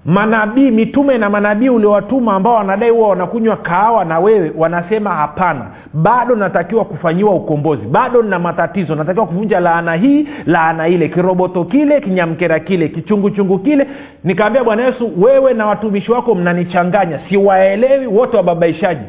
manabii 0.04 0.70
mitume 0.70 1.18
na 1.18 1.30
manabii 1.30 1.68
uliowatuma 1.68 2.34
ambao 2.34 2.54
wanadai 2.54 2.90
huwa 2.90 3.08
wanakunywa 3.08 3.56
kahawa 3.56 4.04
na 4.04 4.18
wewe 4.18 4.52
wanasema 4.56 5.10
hapana. 5.10 5.66
Bado 5.92 6.36
natakiwa 6.36 6.84
kufanyiwa 6.84 7.34
ukombozi. 7.34 7.86
Bado 7.86 8.22
nina 8.22 8.38
matatizo. 8.38 8.94
Natakiwa 8.94 9.26
kuvunja 9.26 9.60
laana 9.60 9.94
hii 9.94 10.28
laana 10.46 10.88
ile. 10.88 11.08
Kiroboto 11.08 11.64
kile 11.64 12.00
kinyamkera 12.00 12.60
kile 12.60 12.88
kichunguchungu 12.88 13.58
kile. 13.58 13.86
Nikaambia 14.24 14.64
bwana 14.64 14.84
yesu 14.84 15.10
wewe 15.22 15.54
na 15.54 15.66
watumishi 15.66 16.12
wako 16.12 16.34
mnanichanganya. 16.34 17.20
Siwaelewi 17.28 18.06
wote 18.06 18.36
wababaishaji. 18.36 19.04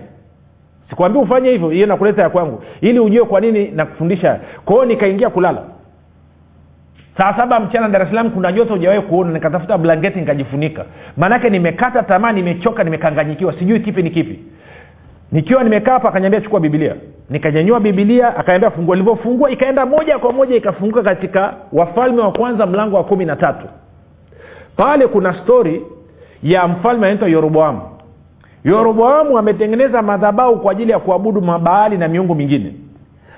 Sikuambia 0.90 1.22
ufanye 1.22 1.50
hivyo. 1.50 1.70
Hiyo 1.70 1.88
nakuleta 1.88 2.22
ya 2.22 2.30
kwangu. 2.30 2.64
Ili 2.82 3.00
ujue 3.00 3.26
kwa 3.26 3.42
nini 3.42 3.72
nakufundisha 3.76 4.40
kwao 4.66 4.86
nikaingia 4.86 5.30
kulala 5.30 5.62
saa 7.18 7.34
saba 7.38 7.60
mchana 7.60 7.90
dar 7.90 8.02
es 8.02 8.08
salaam 8.10 8.30
kuna 8.32 8.52
joto 8.52 8.74
hujawahi 8.74 9.02
kuona 9.02 9.32
nikatafuta 9.32 9.78
blanketi 9.78 10.20
nikajifunika. 10.20 10.86
Maanake 11.18 11.50
nimekata 11.50 12.04
tamaa 12.04 12.32
nimechoka 12.32 12.84
nimekanganyikiwa. 12.84 13.54
Sijui 13.54 13.80
kipi 13.80 14.04
ni 14.04 14.10
kipi. 14.10 14.40
Nikiwa 15.32 15.64
nimekaa 15.64 15.94
hapa 15.94 16.10
akanyambia 16.10 16.42
chukua 16.42 16.60
bibilia 16.60 16.96
nikanyanyua 17.30 17.80
bibilia 17.80 18.38
akaambia 18.38 18.72
fungua 18.72 18.96
ilivyofungua 18.96 19.52
ikaenda 19.52 19.86
moja 19.86 20.18
kwa 20.20 20.34
moja 20.34 20.56
ikafunguka 20.56 21.04
katika 21.04 21.54
wafalme 21.74 22.22
wa 22.22 22.32
kwanza 22.32 22.66
mlango 22.66 22.96
wa 22.98 23.04
kumi 23.04 23.26
na 23.26 23.36
tatu. 23.36 23.68
Pale 24.78 25.08
kuna 25.08 25.34
stori 25.34 25.82
ya 26.44 26.68
mfalme 26.68 27.06
anaitwa 27.08 27.28
yoroboamu 27.30 27.82
yoroboamu 28.64 29.38
ametengeneza 29.38 30.02
madhabau 30.02 30.60
kwa 30.62 30.72
ajili 30.72 30.92
ya 30.92 31.00
kuabudu 31.00 31.42
mabaali 31.42 31.98
na 31.98 32.08
miungu 32.08 32.36
mingine 32.36 32.74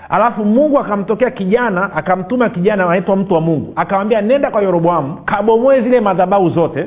alafu 0.10 0.46
mungu 0.46 0.80
akamtokea 0.80 1.32
kijana 1.32 1.94
akamtuma 1.94 2.50
kijana 2.50 2.86
anaitwa 2.86 3.16
mtu 3.16 3.34
wa 3.34 3.42
mungu. 3.42 3.74
Akamwambia 3.76 4.22
nenda 4.22 4.52
kwa 4.52 4.62
yeroboamu 4.62 5.16
kabomoe 5.26 5.82
zile 5.82 6.02
madhabau 6.02 6.50
zote. 6.50 6.86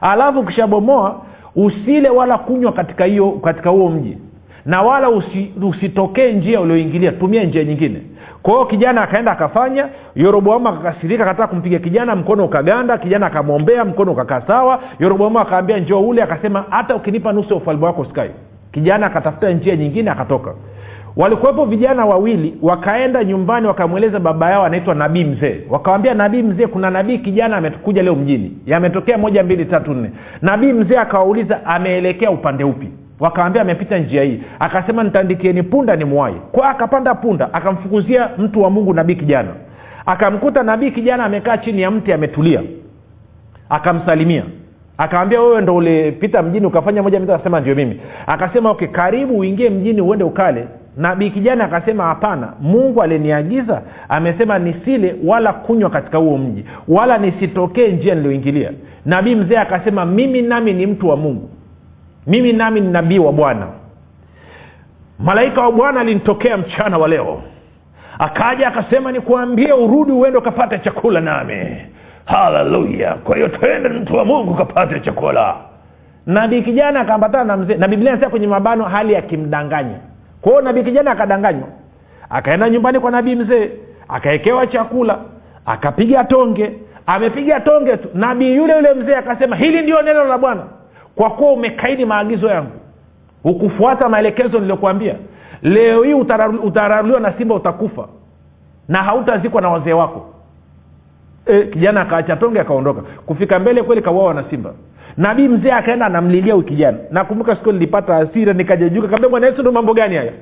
Alafu 0.00 0.40
ukishabomoa 0.40 1.20
usile 1.56 2.08
wala 2.08 2.38
kunywa 2.38 2.72
katika 2.72 3.04
hiyo 3.04 3.30
katika 3.30 3.70
huo 3.70 3.88
mji. 3.90 4.18
Na 4.66 4.82
wala 4.82 5.10
usi, 5.10 5.52
usitokee 5.62 6.32
njia 6.32 6.60
ulioingilia. 6.60 7.12
Tumia 7.12 7.44
njia 7.44 7.64
nyingine. 7.64 8.02
Kwa 8.42 8.66
kijana 8.66 9.02
akaenda 9.02 9.32
akafanya. 9.32 9.88
Yoroboamu 10.14 10.68
akakasirika 10.68 11.22
akataka 11.24 11.46
kumpiga 11.48 11.78
kijana 11.78 12.16
mkono 12.16 12.44
ukaganda. 12.44 12.98
Kijana 12.98 13.26
akamwombea 13.26 13.84
mkono 13.84 14.12
ukakaa 14.12 14.40
sawa. 14.40 14.80
Yoroboamu 14.98 15.38
akaambia 15.38 15.78
njoo 15.78 16.00
ule. 16.00 16.22
Akasema 16.22 16.64
hata 16.70 16.96
ukinipa 16.96 17.32
nusu 17.32 17.50
ya 17.50 17.56
ufalme 17.56 17.86
wako 17.86 18.04
skai. 18.04 18.30
Kijana 18.72 19.06
akatafuta 19.06 19.50
njia 19.50 19.76
nyingine 19.76 20.10
akatoka 20.10 20.54
walikuwepo 21.16 21.64
vijana 21.64 22.06
wawili 22.06 22.54
wakaenda 22.62 23.24
nyumbani 23.24 23.66
wakamweleza 23.66 24.20
baba 24.20 24.50
yao 24.50 24.64
anaitwa 24.64 24.94
nabii 24.94 25.24
mzee. 25.24 25.60
Wakawambia 25.70 26.14
nabii 26.14 26.42
mzee 26.42 26.66
kuna 26.66 26.90
nabii 26.90 27.18
kijana 27.18 27.56
amekuja 27.56 28.02
leo 28.02 28.14
mjini. 28.14 28.52
Yametokea 28.66 29.18
moja 29.18 29.42
mbili 29.44 29.64
tatu 29.64 29.94
nne. 29.94 30.10
Nabii 30.42 30.72
mzee 30.72 30.98
akawauliza 30.98 31.66
ameelekea 31.66 32.30
upande 32.30 32.64
upi? 32.64 32.88
Wakawambia 33.20 33.62
amepita 33.62 33.98
njia 33.98 34.22
hii. 34.22 34.40
Akasema 34.58 35.02
nitaandikieni 35.02 35.62
punda 35.62 35.96
ni 35.96 36.04
mwai 36.04 36.34
kwa 36.52 36.68
akapanda 36.68 37.14
punda 37.14 37.54
akamfukuzia 37.54 38.28
mtu 38.38 38.62
wa 38.62 38.70
mungu 38.70 38.94
nabii 38.94 39.14
kijana. 39.14 39.48
Akamkuta 40.06 40.62
nabii 40.62 40.90
kijana 40.90 41.24
amekaa 41.24 41.56
chini 41.56 41.82
ya 41.82 41.90
mti 41.90 42.12
ametulia. 42.12 42.62
Akamsalimia. 43.68 44.42
Akawambia 44.98 45.40
wewe 45.42 45.60
ndo 45.60 45.76
ulipita 45.76 46.42
mjini 46.42 46.66
ukafanya 46.66 47.02
moja 47.02 47.20
akasema 47.34 47.60
ndio 47.60 47.74
mimi. 47.74 48.00
Akasema 48.26 48.70
okay 48.70 48.88
karibu 48.88 49.38
uingie 49.38 49.70
mjini 49.70 50.00
uende 50.00 50.24
ukale 50.24 50.66
nabii 50.96 51.30
kijana 51.30 51.64
akasema 51.64 52.04
hapana 52.04 52.52
mungu 52.60 53.02
aliniagiza 53.02 53.82
amesema 54.08 54.58
nisile 54.58 55.16
wala 55.24 55.52
kunywa 55.52 55.90
katika 55.90 56.18
huo 56.18 56.38
mji 56.38 56.64
wala 56.88 57.18
nisitokee 57.18 57.88
njia 57.92 58.14
niliyoingilia. 58.14 58.72
Nabii 59.06 59.34
mzee 59.34 59.56
akasema 59.58 60.04
mimi 60.06 60.42
nami 60.42 60.72
ni 60.72 60.86
mtu 60.86 61.08
wa 61.08 61.16
mungu. 61.16 61.50
Mimi 62.26 62.52
nami 62.52 62.80
ni 62.80 62.88
nabii 62.92 63.18
wa 63.18 63.32
bwana. 63.32 63.66
Malaika 65.18 65.60
wa 65.62 65.72
bwana 65.72 66.00
alinitokea 66.00 66.56
mchana 66.56 66.98
wa 66.98 67.08
leo. 67.08 67.42
Akaja 68.18 68.68
akasema 68.68 69.12
nikuambie 69.12 69.72
urudi 69.72 70.12
uende 70.12 70.38
ukapate 70.38 70.78
chakula 70.78 71.20
nami. 71.20 71.76
Haleluya! 72.24 73.14
Kwa 73.14 73.36
hiyo 73.36 73.48
twende 73.48 73.88
mtu 73.88 74.16
wa 74.16 74.24
mungu 74.24 74.50
ukapate 74.52 75.00
chakula. 75.00 75.54
Nabii 76.26 76.62
kijana 76.62 77.00
akaambatana 77.00 77.44
na 77.44 77.56
mzee 77.56 77.74
na 77.74 77.88
biblia 77.88 78.12
nasema 78.12 78.30
kwenye 78.30 78.46
mabano 78.46 78.84
hali 78.84 79.16
akimdanganya 79.16 79.98
kwa 80.44 80.52
hiyo 80.52 80.62
nabii 80.64 80.82
kijana 80.82 81.10
akadanganywa. 81.10 81.68
Akaenda 82.30 82.70
nyumbani 82.70 83.00
kwa 83.00 83.10
nabii 83.10 83.34
mzee 83.34 83.70
akawekewa 84.08 84.66
chakula 84.66 85.18
akapiga 85.66 86.24
tonge. 86.24 86.72
Amepiga 87.06 87.60
tonge 87.60 87.96
tu. 87.96 88.08
Nabii 88.14 88.56
yule 88.56 88.76
yule 88.76 88.94
mzee 88.94 89.14
akasema 89.16 89.56
hili 89.56 89.82
ndio 89.82 90.02
neno 90.02 90.24
la 90.24 90.38
bwana. 90.38 90.62
Kwa 91.14 91.30
kuwa 91.30 91.52
umekaidi 91.52 92.04
maagizo 92.04 92.48
yangu. 92.48 92.70
Hukufuata 93.42 94.08
maelekezo 94.08 94.58
niliyokuambia. 94.58 95.14
Leo 95.62 96.02
hii 96.02 96.14
utararuliwa 96.64 97.20
na 97.20 97.32
simba 97.32 97.54
utakufa. 97.54 98.08
Na 98.88 99.02
hautazikwa 99.02 99.60
na 99.62 99.68
wazee 99.68 99.92
wako. 99.92 100.26
E, 101.46 101.62
kijana 101.62 102.00
akaacha 102.00 102.36
tonge 102.36 102.60
akaondoka. 102.60 103.02
Kufika 103.26 103.58
mbele 103.58 103.82
kweli 103.82 104.02
kauawa 104.02 104.34
na 104.34 104.44
simba 104.50 104.72
nabii 105.16 105.48
mzee 105.48 105.72
akaenda 105.72 106.06
anamlilia 106.06 106.56
ukijana 106.56 106.98
kijana. 106.98 107.10
Nakumbuka 107.14 107.56
siku 107.56 107.72
nilipata 107.72 108.16
asira 108.16 108.52
nikajajuka 108.52 109.08
kaambia 109.08 109.28
bwana 109.28 109.46
yesu 109.46 109.60
ndo 109.62 109.72
mambo 109.72 109.94
gani 109.94 110.16
haya? 110.16 110.32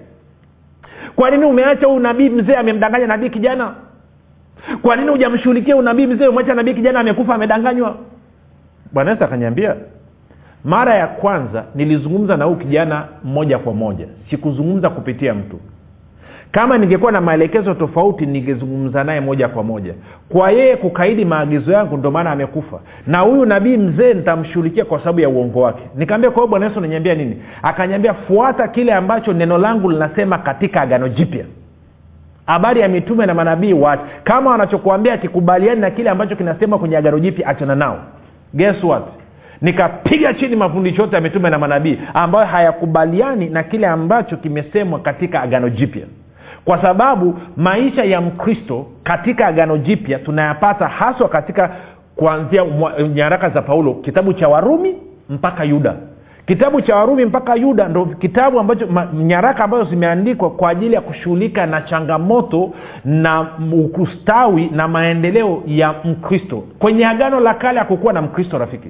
Kwa 1.16 1.30
nini 1.30 1.44
umeacha 1.44 1.86
huyu 1.86 2.00
nabii 2.00 2.28
mzee 2.30 2.54
amemdanganya 2.54 3.06
nabii 3.06 3.30
kijana? 3.30 3.74
Kwa 4.82 4.96
nini 4.96 5.10
hujamshughulikia 5.10 5.76
unabii 5.76 6.02
nabii 6.02 6.14
mzee? 6.14 6.26
Umwacha 6.28 6.54
nabii 6.54 6.74
kijana 6.74 7.00
amekufa 7.00 7.34
amedanganywa. 7.34 7.96
Bwana 8.92 9.10
yesu 9.10 9.24
akanyambia 9.24 9.76
mara 10.64 10.94
ya 10.94 11.06
kwanza 11.06 11.64
nilizungumza 11.74 12.36
na 12.36 12.44
huyu 12.44 12.56
kijana 12.56 13.04
moja 13.24 13.58
kwa 13.58 13.74
moja. 13.74 14.06
Sikuzungumza 14.30 14.90
kupitia 14.90 15.34
mtu 15.34 15.60
kama 16.52 16.78
ningekuwa 16.78 17.12
na 17.12 17.20
maelekezo 17.20 17.74
tofauti 17.74 18.26
ningezungumza 18.26 19.04
naye 19.04 19.20
moja 19.20 19.48
kwa 19.48 19.62
moja. 19.62 19.94
Kwa 20.28 20.50
yeye 20.50 20.76
kukaidi 20.76 21.24
maagizo 21.24 21.72
yangu 21.72 21.96
ndio 21.96 22.10
maana 22.10 22.30
amekufa. 22.30 22.80
Na 23.06 23.18
huyu 23.18 23.44
nabii 23.46 23.76
mzee 23.76 24.14
nitamshughulikia 24.14 24.84
kwa 24.84 24.98
sababu 24.98 25.20
ya 25.20 25.28
uongo 25.28 25.60
wake. 25.60 25.82
Nikaambia 25.96 26.30
kwa 26.30 26.42
hiyo 26.42 26.50
bwana 26.50 26.66
yesu 26.66 26.78
unanyambia 26.78 27.14
nini? 27.14 27.42
Akanyambia 27.62 28.14
fuata 28.14 28.68
kile 28.68 28.92
ambacho 28.94 29.32
neno 29.32 29.58
langu 29.58 29.90
linasema 29.90 30.38
katika 30.38 30.80
agano 30.82 31.08
jipya. 31.08 31.44
Habari 32.46 32.80
ya 32.80 32.88
mitume 32.88 33.26
na 33.26 33.34
manabii 33.34 33.72
wat 33.72 34.00
kama 34.24 34.50
wanachokuambia 34.50 35.12
akikubaliani 35.12 35.80
na 35.80 35.90
kile 35.90 36.10
ambacho 36.10 36.36
kinasema 36.36 36.78
kwenye 36.78 36.96
agano 36.96 37.18
jipya 37.18 37.46
achana 37.48 37.74
nao. 37.74 37.98
Guess 38.54 38.84
what? 38.84 39.02
Nikapiga 39.60 40.34
chini 40.34 40.56
mafundisho 40.56 41.02
yote 41.02 41.14
ya 41.14 41.20
mitume 41.22 41.50
na 41.50 41.58
manabii 41.58 41.98
ambayo 42.14 42.46
hayakubaliani 42.46 43.48
na 43.48 43.62
kile 43.62 43.86
ambacho 43.86 44.36
kimesemwa 44.36 44.98
katika 45.00 45.42
agano 45.42 45.68
jipya 45.68 46.02
kwa 46.64 46.82
sababu 46.82 47.38
maisha 47.56 48.04
ya 48.04 48.20
mkristo 48.20 48.86
katika 49.04 49.46
agano 49.46 49.78
jipya 49.78 50.18
tunayapata 50.18 50.88
haswa 50.88 51.28
katika 51.28 51.70
kuanzia 52.16 52.64
nyaraka 53.14 53.48
za 53.50 53.62
paulo 53.62 53.94
kitabu 53.94 54.32
cha 54.32 54.48
warumi 54.48 54.94
mpaka 55.30 55.64
yuda. 55.64 55.94
Kitabu 56.46 56.80
cha 56.80 56.96
warumi 56.96 57.24
mpaka 57.24 57.54
yuda 57.54 57.88
ndo 57.88 58.06
kitabu 58.06 58.60
ambacho 58.60 58.88
nyaraka 59.14 59.64
ambazo 59.64 59.84
zimeandikwa 59.90 60.50
kwa 60.50 60.70
ajili 60.70 60.94
ya 60.94 61.00
kushughulika 61.00 61.66
na 61.66 61.80
changamoto 61.82 62.70
na 63.04 63.46
ukustawi 63.72 64.70
na 64.72 64.88
maendeleo 64.88 65.62
ya 65.66 65.94
mkristo. 66.04 66.64
Kwenye 66.78 67.06
agano 67.06 67.40
la 67.40 67.54
kale 67.54 67.78
hakukuwa 67.78 68.12
na 68.12 68.22
mkristo 68.22 68.58
rafiki 68.58 68.88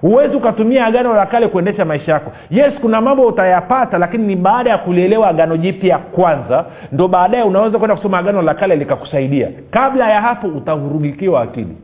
huwezi 0.00 0.36
ukatumia 0.36 0.86
agano 0.86 1.14
la 1.14 1.26
kale 1.26 1.48
kuendesha 1.48 1.84
maisha 1.84 2.12
yako. 2.12 2.32
Yes 2.50 2.72
kuna 2.80 3.00
mambo 3.00 3.26
utayapata 3.26 3.98
lakini 3.98 4.26
ni 4.26 4.36
baada 4.36 4.70
ya 4.70 4.78
kulielewa 4.78 5.28
agano 5.28 5.56
jipya 5.56 5.98
kwanza 5.98 6.64
ndo 6.92 7.08
baadaye 7.08 7.42
unaweza 7.44 7.78
kwenda 7.78 7.96
kusoma 7.96 8.18
agano 8.18 8.42
la 8.42 8.54
kale 8.54 8.76
likakusaidia. 8.76 9.48
Kabla 9.70 10.10
ya 10.10 10.20
hapo 10.20 10.46
utavurugikiwa 10.46 11.42
akili. 11.42 11.76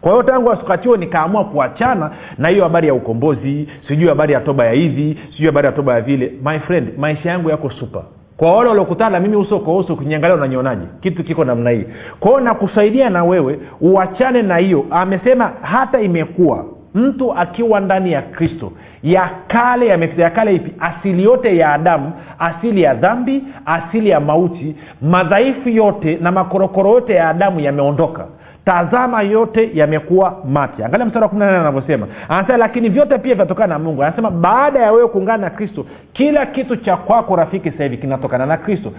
Kwa 0.00 0.10
hiyo 0.12 0.22
tangu 0.22 0.48
wakati 0.48 0.88
huo 0.88 0.96
nikaamua 0.96 1.44
kuachana 1.44 2.10
na 2.38 2.48
hiyo 2.48 2.62
habari 2.62 2.88
ya 2.88 2.94
ukombozi 2.94 3.68
sijui 3.88 4.08
habari 4.08 4.32
ya 4.32 4.40
toba 4.40 4.66
ya 4.66 4.72
hivi 4.72 5.18
sijui 5.30 5.46
habari 5.46 5.66
ya 5.66 5.72
toba 5.72 5.94
ya 5.94 6.00
vile. 6.00 6.32
My 6.44 6.58
friend 6.58 6.88
maisha 6.98 7.30
yangu 7.30 7.50
yako 7.50 7.70
super. 7.70 8.02
Kwa 8.36 8.52
wale 8.56 8.68
waliokutana 8.68 9.10
na 9.10 9.20
mimi 9.20 9.36
uso 9.36 9.58
kwa 9.60 9.76
uso 9.76 9.94
ukiniangalia 9.94 10.36
unanionaje? 10.36 10.86
Kitu 11.00 11.24
kiko 11.24 11.44
namna 11.44 11.70
hii. 11.70 11.84
Kwao 12.20 12.40
nakusaidia 12.40 13.10
na 13.10 13.24
wewe 13.24 13.58
uachane 13.80 14.42
na 14.42 14.56
hiyo. 14.56 14.84
Amesema 14.90 15.52
hata 15.62 16.00
imekuwa 16.00 16.64
mtu 16.94 17.32
akiwa 17.34 17.80
ndani 17.80 18.12
ya 18.12 18.22
kristo. 18.22 18.72
Ya 19.02 19.30
kale 19.48 19.86
yamepita 19.86 20.22
ya 20.22 20.30
kale 20.30 20.54
ipi? 20.54 20.72
Asili 20.80 21.22
yote 21.24 21.56
ya 21.56 21.72
adamu 21.72 22.12
asili 22.38 22.82
ya 22.82 22.94
dhambi 22.94 23.44
asili 23.66 24.08
ya 24.10 24.20
mauti. 24.20 24.76
Madhaifu 25.02 25.68
yote 25.68 26.18
na 26.20 26.32
makorokoro 26.32 26.90
yote 26.90 27.14
ya 27.14 27.28
adamu 27.28 27.60
yameondoka. 27.60 28.26
Tazama 28.64 29.22
yote 29.22 29.70
yamekuwa 29.74 30.36
mapya. 30.48 30.86
Angalia 30.86 31.06
mstari 31.06 31.22
wa 31.22 31.28
kumi 31.28 31.40
nane 31.44 31.58
anavyosema. 31.58 32.06
Anasema 32.28 32.58
lakini 32.58 32.88
vyote 32.88 33.18
pia 33.18 33.34
vinatokana 33.34 33.66
na 33.66 33.78
mungu. 33.78 34.02
Anasema 34.02 34.30
baada 34.30 34.80
ya 34.80 34.92
wewe 34.92 35.08
kuungana 35.08 35.38
na 35.38 35.50
kristo 35.50 35.86
kila 36.12 36.46
kitu 36.46 36.76
cha 36.76 36.96
kwako 36.96 37.36
rafiki 37.36 37.70
sasa 37.70 37.82
hivi 37.82 37.96
kinatokana 37.96 38.46
na 38.46 38.56
kristo. 38.56 38.92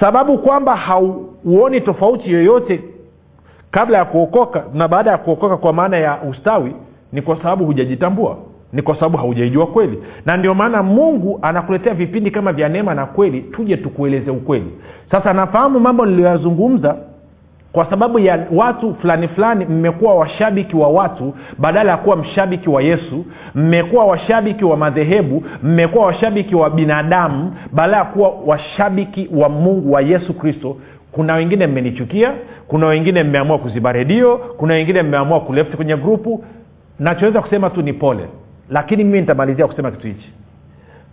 Sababu 0.00 0.38
kwamba 0.38 0.76
hauoni 0.76 1.80
tofauti 1.80 2.32
yoyote 2.32 2.80
kabla 3.70 3.98
ya 3.98 4.04
kuokoka 4.04 4.62
na 4.74 4.88
baada 4.88 5.10
ya 5.10 5.18
kuokoka 5.18 5.56
kwa 5.56 5.72
maana 5.72 5.96
ya 5.96 6.18
ustawi 6.30 6.74
ni 7.12 7.22
kwa 7.22 7.36
sababu 7.36 7.64
hujajitambua? 7.64 8.36
Ni 8.72 8.82
kwa 8.82 8.94
sababu 8.94 9.16
haujaijua 9.18 9.66
kweli? 9.66 10.02
Na 10.26 10.36
ndio 10.36 10.54
maana 10.54 10.82
mungu 10.82 11.38
anakuletea 11.42 11.94
vipindi 11.94 12.30
kama 12.30 12.52
vya 12.52 12.68
neema 12.68 12.94
na 12.94 13.06
kweli 13.06 13.40
tuje 13.40 13.76
tukueleze 13.76 14.30
ukweli. 14.30 14.70
Sasa 15.10 15.32
nafahamu 15.32 15.80
mambo 15.80 16.06
niliyoyazungumza 16.06 16.96
kwa 17.72 17.90
sababu 17.90 18.18
ya 18.18 18.46
watu 18.52 18.94
fulani 18.94 19.28
fulani. 19.28 19.64
Mmekuwa 19.64 20.14
washabiki 20.14 20.76
wa 20.76 20.88
watu 20.88 21.34
badala 21.58 21.90
ya 21.90 21.96
kuwa 21.96 22.16
mshabiki 22.16 22.70
wa 22.70 22.82
yesu. 22.82 23.24
Mmekuwa 23.54 24.04
washabiki 24.06 24.64
wa 24.64 24.76
madhehebu. 24.76 25.42
Mmekuwa 25.62 26.06
washabiki 26.06 26.54
wa 26.54 26.70
binadamu 26.70 27.52
badala 27.72 27.96
ya 27.96 28.04
kuwa 28.04 28.32
washabiki 28.46 29.28
wa 29.34 29.48
mungu 29.48 29.92
wa 29.92 30.00
yesu 30.02 30.34
kristo. 30.34 30.76
Kuna 31.12 31.34
wengine 31.34 31.66
mmenichukia. 31.66 32.32
Kuna 32.68 32.86
wengine 32.86 33.22
mmeamua 33.22 33.58
kuziba 33.58 33.92
redio. 33.92 34.36
Kuna 34.38 34.74
wengine 34.74 35.02
mmeamua 35.02 35.40
kulefti 35.40 35.76
kwenye 35.76 35.96
grupu 35.96 36.44
nachoweza 37.00 37.40
kusema 37.42 37.70
tu 37.70 37.82
ni 37.82 37.92
pole 37.92 38.28
lakini 38.70 39.04
mimi 39.04 39.20
nitamalizia 39.20 39.66
kusema 39.66 39.90
kitu 39.90 40.06
hichi. 40.06 40.32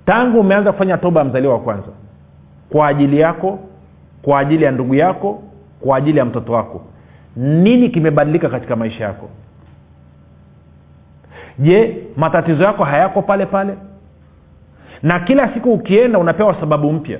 Tangu 0.05 0.39
umeanza 0.39 0.71
kufanya 0.71 0.97
toba 0.97 1.19
ya 1.21 1.25
mzaliwa 1.25 1.53
wa 1.53 1.59
kwanza 1.59 1.87
kwa 2.69 2.87
ajili 2.87 3.19
yako 3.19 3.59
kwa 4.21 4.39
ajili 4.39 4.63
ya 4.63 4.71
ndugu 4.71 4.95
yako 4.95 5.43
kwa 5.79 5.97
ajili 5.97 6.17
ya 6.19 6.25
mtoto 6.25 6.53
wako 6.53 6.81
nini 7.35 7.89
kimebadilika 7.89 8.49
katika 8.49 8.75
maisha 8.75 9.03
yako? 9.03 9.29
Je 11.59 12.03
matatizo 12.15 12.63
yako 12.63 12.83
hayako 12.83 13.21
pale 13.21 13.45
pale? 13.45 13.73
Na 15.03 15.19
kila 15.19 15.53
siku 15.53 15.73
ukienda 15.73 16.19
unapewa 16.19 16.59
sababu 16.59 16.93
mpya 16.93 17.19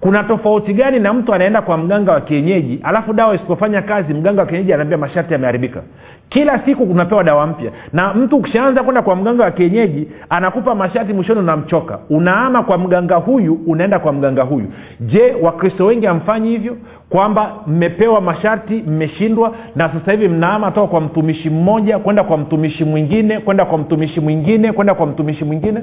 kuna 0.00 0.24
tofauti 0.24 0.74
gani 0.74 0.98
na 1.00 1.12
mtu 1.12 1.34
anaenda 1.34 1.62
kwa 1.62 1.76
mganga 1.78 2.12
wa 2.12 2.20
kienyeji 2.20 2.80
alafu 2.82 3.12
dawa 3.12 3.34
isipofanya 3.34 3.82
kazi 3.82 4.14
mganga 4.14 4.40
wa 4.40 4.46
kienyeji 4.46 4.72
anaambia 4.72 4.98
masharti 4.98 5.32
yameharibika? 5.32 5.82
Kila 6.28 6.58
siku 6.64 6.82
unapewa 6.82 7.24
dawa 7.24 7.46
mpya. 7.46 7.72
Na 7.92 8.14
mtu 8.14 8.36
ukishaanza 8.36 8.82
kwenda 8.82 9.02
kwa 9.02 9.16
mganga 9.16 9.44
wa 9.44 9.50
kienyeji 9.50 10.08
anakupa 10.30 10.74
masharti 10.74 11.12
mwishoni 11.12 11.40
unamchoka. 11.40 11.98
Unaama 12.10 12.62
kwa 12.62 12.78
mganga 12.78 13.16
huyu 13.16 13.58
unaenda 13.66 13.98
kwa 13.98 14.12
mganga 14.12 14.42
huyu. 14.42 14.66
Je 15.00 15.34
wakristo 15.42 15.86
wengi 15.86 16.06
hamfanyi 16.06 16.50
hivyo? 16.50 16.76
Kwamba 17.10 17.52
mmepewa 17.66 18.20
masharti 18.20 18.82
mmeshindwa 18.86 19.54
na 19.76 19.88
sasa 19.92 20.12
hivi 20.12 20.28
mnaama 20.28 20.70
toka 20.70 20.86
kwa 20.86 21.00
mtumishi 21.00 21.50
mmoja 21.50 21.98
kwenda 21.98 22.24
kwa 22.24 22.38
mtumishi 22.38 22.84
mwingine 22.84 23.40
kwenda 23.40 23.64
kwa 23.64 23.78
mtumishi 23.78 24.20
mwingine 24.20 24.72
kwenda 24.72 24.94
kwa 24.94 25.06
mtumishi 25.06 25.44
mwingine 25.44 25.80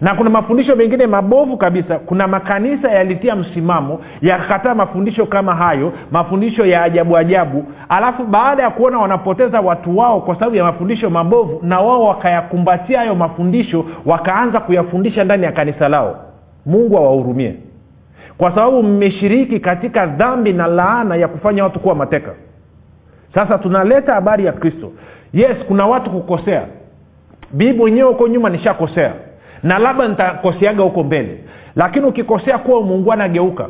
na 0.00 0.14
kuna 0.14 0.30
mafundisho 0.30 0.76
mengine 0.76 1.06
mabovu 1.06 1.56
kabisa. 1.56 1.98
Kuna 1.98 2.26
makanisa 2.28 2.90
yalitia 2.90 3.36
msimamo 3.36 4.00
yakakataa 4.22 4.74
mafundisho 4.74 5.26
kama 5.26 5.54
hayo 5.54 5.92
mafundisho 6.10 6.66
ya 6.66 6.82
ajabu 6.82 7.16
ajabu. 7.16 7.64
Alafu 7.88 8.24
baada 8.24 8.62
ya 8.62 8.70
kuona 8.70 8.98
wanapoteza 8.98 9.60
watu 9.60 9.98
wao 9.98 10.20
kwa 10.20 10.34
sababu 10.34 10.56
ya 10.56 10.64
mafundisho 10.64 11.10
mabovu 11.10 11.60
na 11.62 11.80
wao 11.80 12.04
wakayakumbatia 12.04 12.98
hayo 12.98 13.14
mafundisho 13.14 13.84
wakaanza 14.06 14.60
kuyafundisha 14.60 15.24
ndani 15.24 15.44
ya 15.44 15.52
kanisa 15.52 15.88
lao. 15.88 16.16
Mungu 16.66 16.96
awahurumie 16.98 17.54
kwa 18.38 18.50
sababu 18.54 18.82
mmeshiriki 18.82 19.60
katika 19.60 20.06
dhambi 20.06 20.52
na 20.52 20.66
laana 20.66 21.16
ya 21.16 21.28
kufanya 21.28 21.64
watu 21.64 21.80
kuwa 21.80 21.94
mateka. 21.94 22.30
Sasa 23.34 23.58
tunaleta 23.58 24.14
habari 24.14 24.44
ya 24.44 24.52
kristo. 24.52 24.92
Yes 25.32 25.56
kuna 25.68 25.86
watu 25.86 26.10
kukosea. 26.10 26.62
Bii 27.52 27.72
mwenyewe 27.72 28.08
huko 28.08 28.28
nyuma 28.28 28.50
nishakosea 28.50 29.12
na 29.64 29.78
labda 29.78 30.08
nitakoseaga 30.08 30.82
huko 30.82 31.02
mbele. 31.04 31.38
Lakini 31.76 32.06
ukikosea 32.06 32.58
kuwa 32.58 32.82
muungwana 32.82 33.28
geuka 33.28 33.66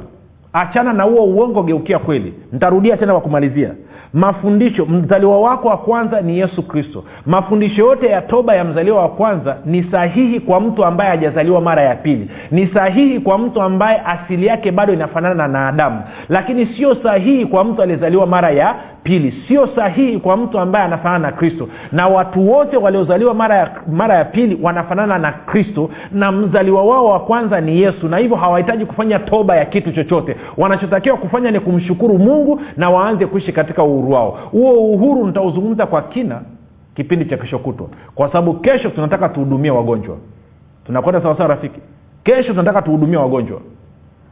achana 0.52 0.92
na 0.92 1.02
huo 1.02 1.24
uongo 1.24 1.62
geukia 1.62 1.98
kweli. 1.98 2.34
Nitarudia 2.52 2.96
tena 2.96 3.12
kwa 3.12 3.20
kumalizia. 3.20 3.70
Mafundisho 4.12 4.86
mzaliwa 4.86 5.40
wako 5.40 5.68
wa 5.68 5.76
kwanza 5.76 6.20
ni 6.20 6.38
yesu 6.38 6.62
kristo. 6.62 7.04
Mafundisho 7.26 7.82
yote 7.82 8.06
ya 8.06 8.22
toba 8.22 8.54
ya 8.54 8.64
mzaliwa 8.64 9.02
wa 9.02 9.08
kwanza 9.08 9.56
ni 9.66 9.82
sahihi 9.90 10.40
kwa 10.40 10.60
mtu 10.60 10.84
ambaye 10.84 11.10
hajazaliwa 11.10 11.60
mara 11.60 11.82
ya 11.82 11.94
pili. 11.96 12.30
Ni 12.50 12.66
sahihi 12.66 13.20
kwa 13.20 13.38
mtu 13.38 13.62
ambaye 13.62 14.00
asili 14.06 14.46
yake 14.46 14.72
bado 14.72 14.92
inafanana 14.92 15.48
na 15.48 15.68
adamu. 15.68 16.02
Lakini 16.28 16.66
sio 16.66 16.94
sahihi 17.02 17.46
kwa 17.46 17.64
mtu 17.64 17.82
aliyezaliwa 17.82 18.26
mara 18.26 18.50
ya 18.50 18.74
pili 19.04 19.44
sio 19.48 19.66
sahihi 19.76 20.18
kwa 20.18 20.36
mtu 20.36 20.58
ambaye 20.58 20.84
anafanana 20.84 21.18
na 21.30 21.32
kristo. 21.36 21.68
Na 21.92 22.08
watu 22.08 22.50
wote 22.50 22.76
waliozaliwa 22.76 23.34
mara 23.34 23.56
ya, 23.56 23.70
mara 23.92 24.14
ya 24.14 24.24
pili 24.24 24.58
wanafanana 24.62 25.18
na 25.18 25.32
kristo 25.32 25.90
na 26.12 26.32
mzaliwa 26.32 26.84
wao 26.84 27.06
wa 27.06 27.20
kwanza 27.20 27.60
ni 27.60 27.80
yesu 27.80 28.08
na 28.08 28.16
hivyo 28.16 28.36
hawahitaji 28.36 28.86
kufanya 28.86 29.18
toba 29.18 29.56
ya 29.56 29.64
kitu 29.64 29.92
chochote. 29.92 30.36
Wanachotakiwa 30.56 31.16
kufanya 31.16 31.50
ni 31.50 31.60
kumshukuru 31.60 32.18
mungu 32.18 32.60
na 32.76 32.90
waanze 32.90 33.26
kuishi 33.26 33.52
katika 33.52 33.82
uhuru 33.82 34.10
wao. 34.12 34.38
Huo 34.50 34.72
uhuru 34.72 35.26
nitauzungumza 35.26 35.86
kwa 35.86 36.02
kina 36.02 36.40
kipindi 36.96 37.24
cha 37.24 37.36
kesho 37.36 37.58
kutwa 37.58 37.86
kwa 38.14 38.28
sababu 38.28 38.54
kesho 38.54 38.90
tunataka 38.90 39.28
tuhudumie 39.28 39.70
wagonjwa. 39.70 40.16
Tunakwenda 40.86 41.20
sawasawa 41.22 41.48
rafiki? 41.48 41.80
Kesho 42.24 42.50
tunataka 42.50 42.82
tuhudumie 42.82 43.16
wagonjwa. 43.16 43.60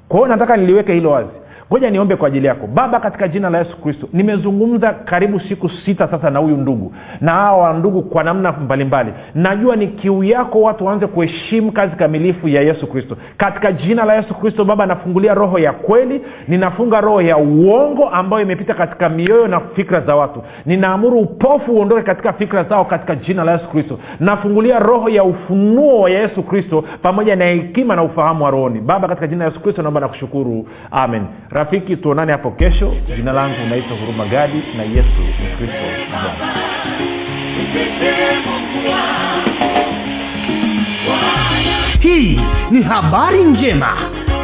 Kwa 0.08 0.18
hiyo 0.18 0.28
nataka 0.28 0.56
niliweke 0.56 0.92
hilo 0.92 1.10
wazi 1.10 1.28
ngoja 1.70 1.90
niombe 1.90 2.16
kwa 2.16 2.28
ajili 2.28 2.46
yako. 2.46 2.66
Baba 2.66 3.00
katika 3.00 3.28
jina 3.28 3.50
la 3.50 3.58
yesu 3.58 3.76
kristo 3.80 4.08
nimezungumza 4.12 4.92
karibu 4.92 5.40
siku 5.40 5.68
sita 5.68 6.08
sasa 6.08 6.30
na 6.30 6.38
huyu 6.38 6.56
ndugu 6.56 6.92
na 7.20 7.32
hawa 7.32 7.72
ndugu 7.72 8.02
kwa 8.02 8.24
namna 8.24 8.52
mbalimbali. 8.52 9.12
Najua 9.34 9.76
ni 9.76 9.86
kiu 9.86 10.24
yako 10.24 10.60
watu 10.62 10.86
waanze 10.86 11.06
kuheshimu 11.06 11.72
kazi 11.72 11.96
kamilifu 11.96 12.48
ya 12.48 12.62
yesu 12.62 12.86
kristo. 12.86 13.16
Katika 13.36 13.72
jina 13.72 14.04
la 14.04 14.14
yesu 14.14 14.34
kristo 14.34 14.64
baba 14.64 14.86
nafungulia 14.86 15.34
roho 15.34 15.58
ya 15.58 15.72
kweli 15.72 16.22
ninafunga 16.48 17.00
roho 17.00 17.22
ya 17.22 17.36
uongo 17.36 18.08
ambayo 18.08 18.42
imepita 18.42 18.74
katika 18.74 19.08
mioyo 19.08 19.48
na 19.48 19.60
fikra 19.60 20.00
za 20.00 20.16
watu. 20.16 20.42
Ninaamuru 20.66 21.18
upofu 21.20 21.72
uondoke 21.72 22.02
katika 22.02 22.32
fikra 22.32 22.64
zao 22.64 22.84
katika 22.84 23.14
jina 23.16 23.44
la 23.44 23.52
yesu 23.52 23.68
kristo. 23.68 23.98
Nafungulia 24.20 24.78
roho 24.78 25.08
ya 25.08 25.24
ufunuo 25.24 26.00
wa 26.00 26.10
yesu 26.10 26.42
kristo 26.42 26.84
pamoja 27.02 27.36
na 27.36 27.44
hekima 27.44 27.96
na 27.96 28.02
ufahamu 28.02 28.44
wa 28.44 28.50
rohoni. 28.50 28.80
Baba 28.80 29.08
katika 29.08 29.26
jina 29.26 29.44
la 29.44 29.50
yesu 29.50 29.60
kristo 29.62 29.82
naomba 29.82 30.00
nakushukuru 30.00 30.66
amen 30.90 31.22
rafiki 31.52 31.96
tuonane 31.96 32.32
hapo 32.32 32.50
kesho. 32.50 32.94
Jina 33.16 33.32
langu 33.32 33.66
naitwa 33.70 33.96
huruma 33.96 34.24
gadi 34.26 34.62
na 34.76 34.82
yesu 34.82 35.20
ni 35.40 35.56
kristo. 35.56 35.86
Hii 42.00 42.40
ni 42.70 42.82
habari 42.82 43.44
njema 43.44 43.88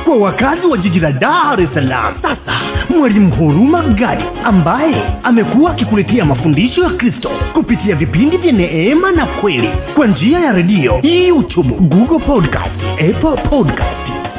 kwa 0.05 0.16
wakazi 0.16 0.66
wa 0.66 0.79
jiji 0.79 1.01
la 1.01 1.12
dar 1.12 1.61
es 1.61 1.68
salaam. 1.75 2.14
Sasa 2.23 2.61
mwalimu 2.99 3.31
huruma 3.35 3.83
gadi 3.83 4.25
ambaye 4.44 5.03
amekuwa 5.23 5.71
akikuletea 5.71 6.25
mafundisho 6.25 6.85
ya 6.85 6.90
kristo 6.90 7.31
kupitia 7.55 7.94
vipindi 7.94 8.37
vya 8.37 8.53
neema 8.53 9.12
na 9.12 9.27
kweli 9.27 9.71
kwa 9.97 10.07
njia 10.07 10.38
ya 10.40 10.53
redio 10.53 11.01
youtube 11.03 11.68
google 11.68 12.18
podcast 12.18 12.83
apple 12.92 13.42
podcast 13.51 14.17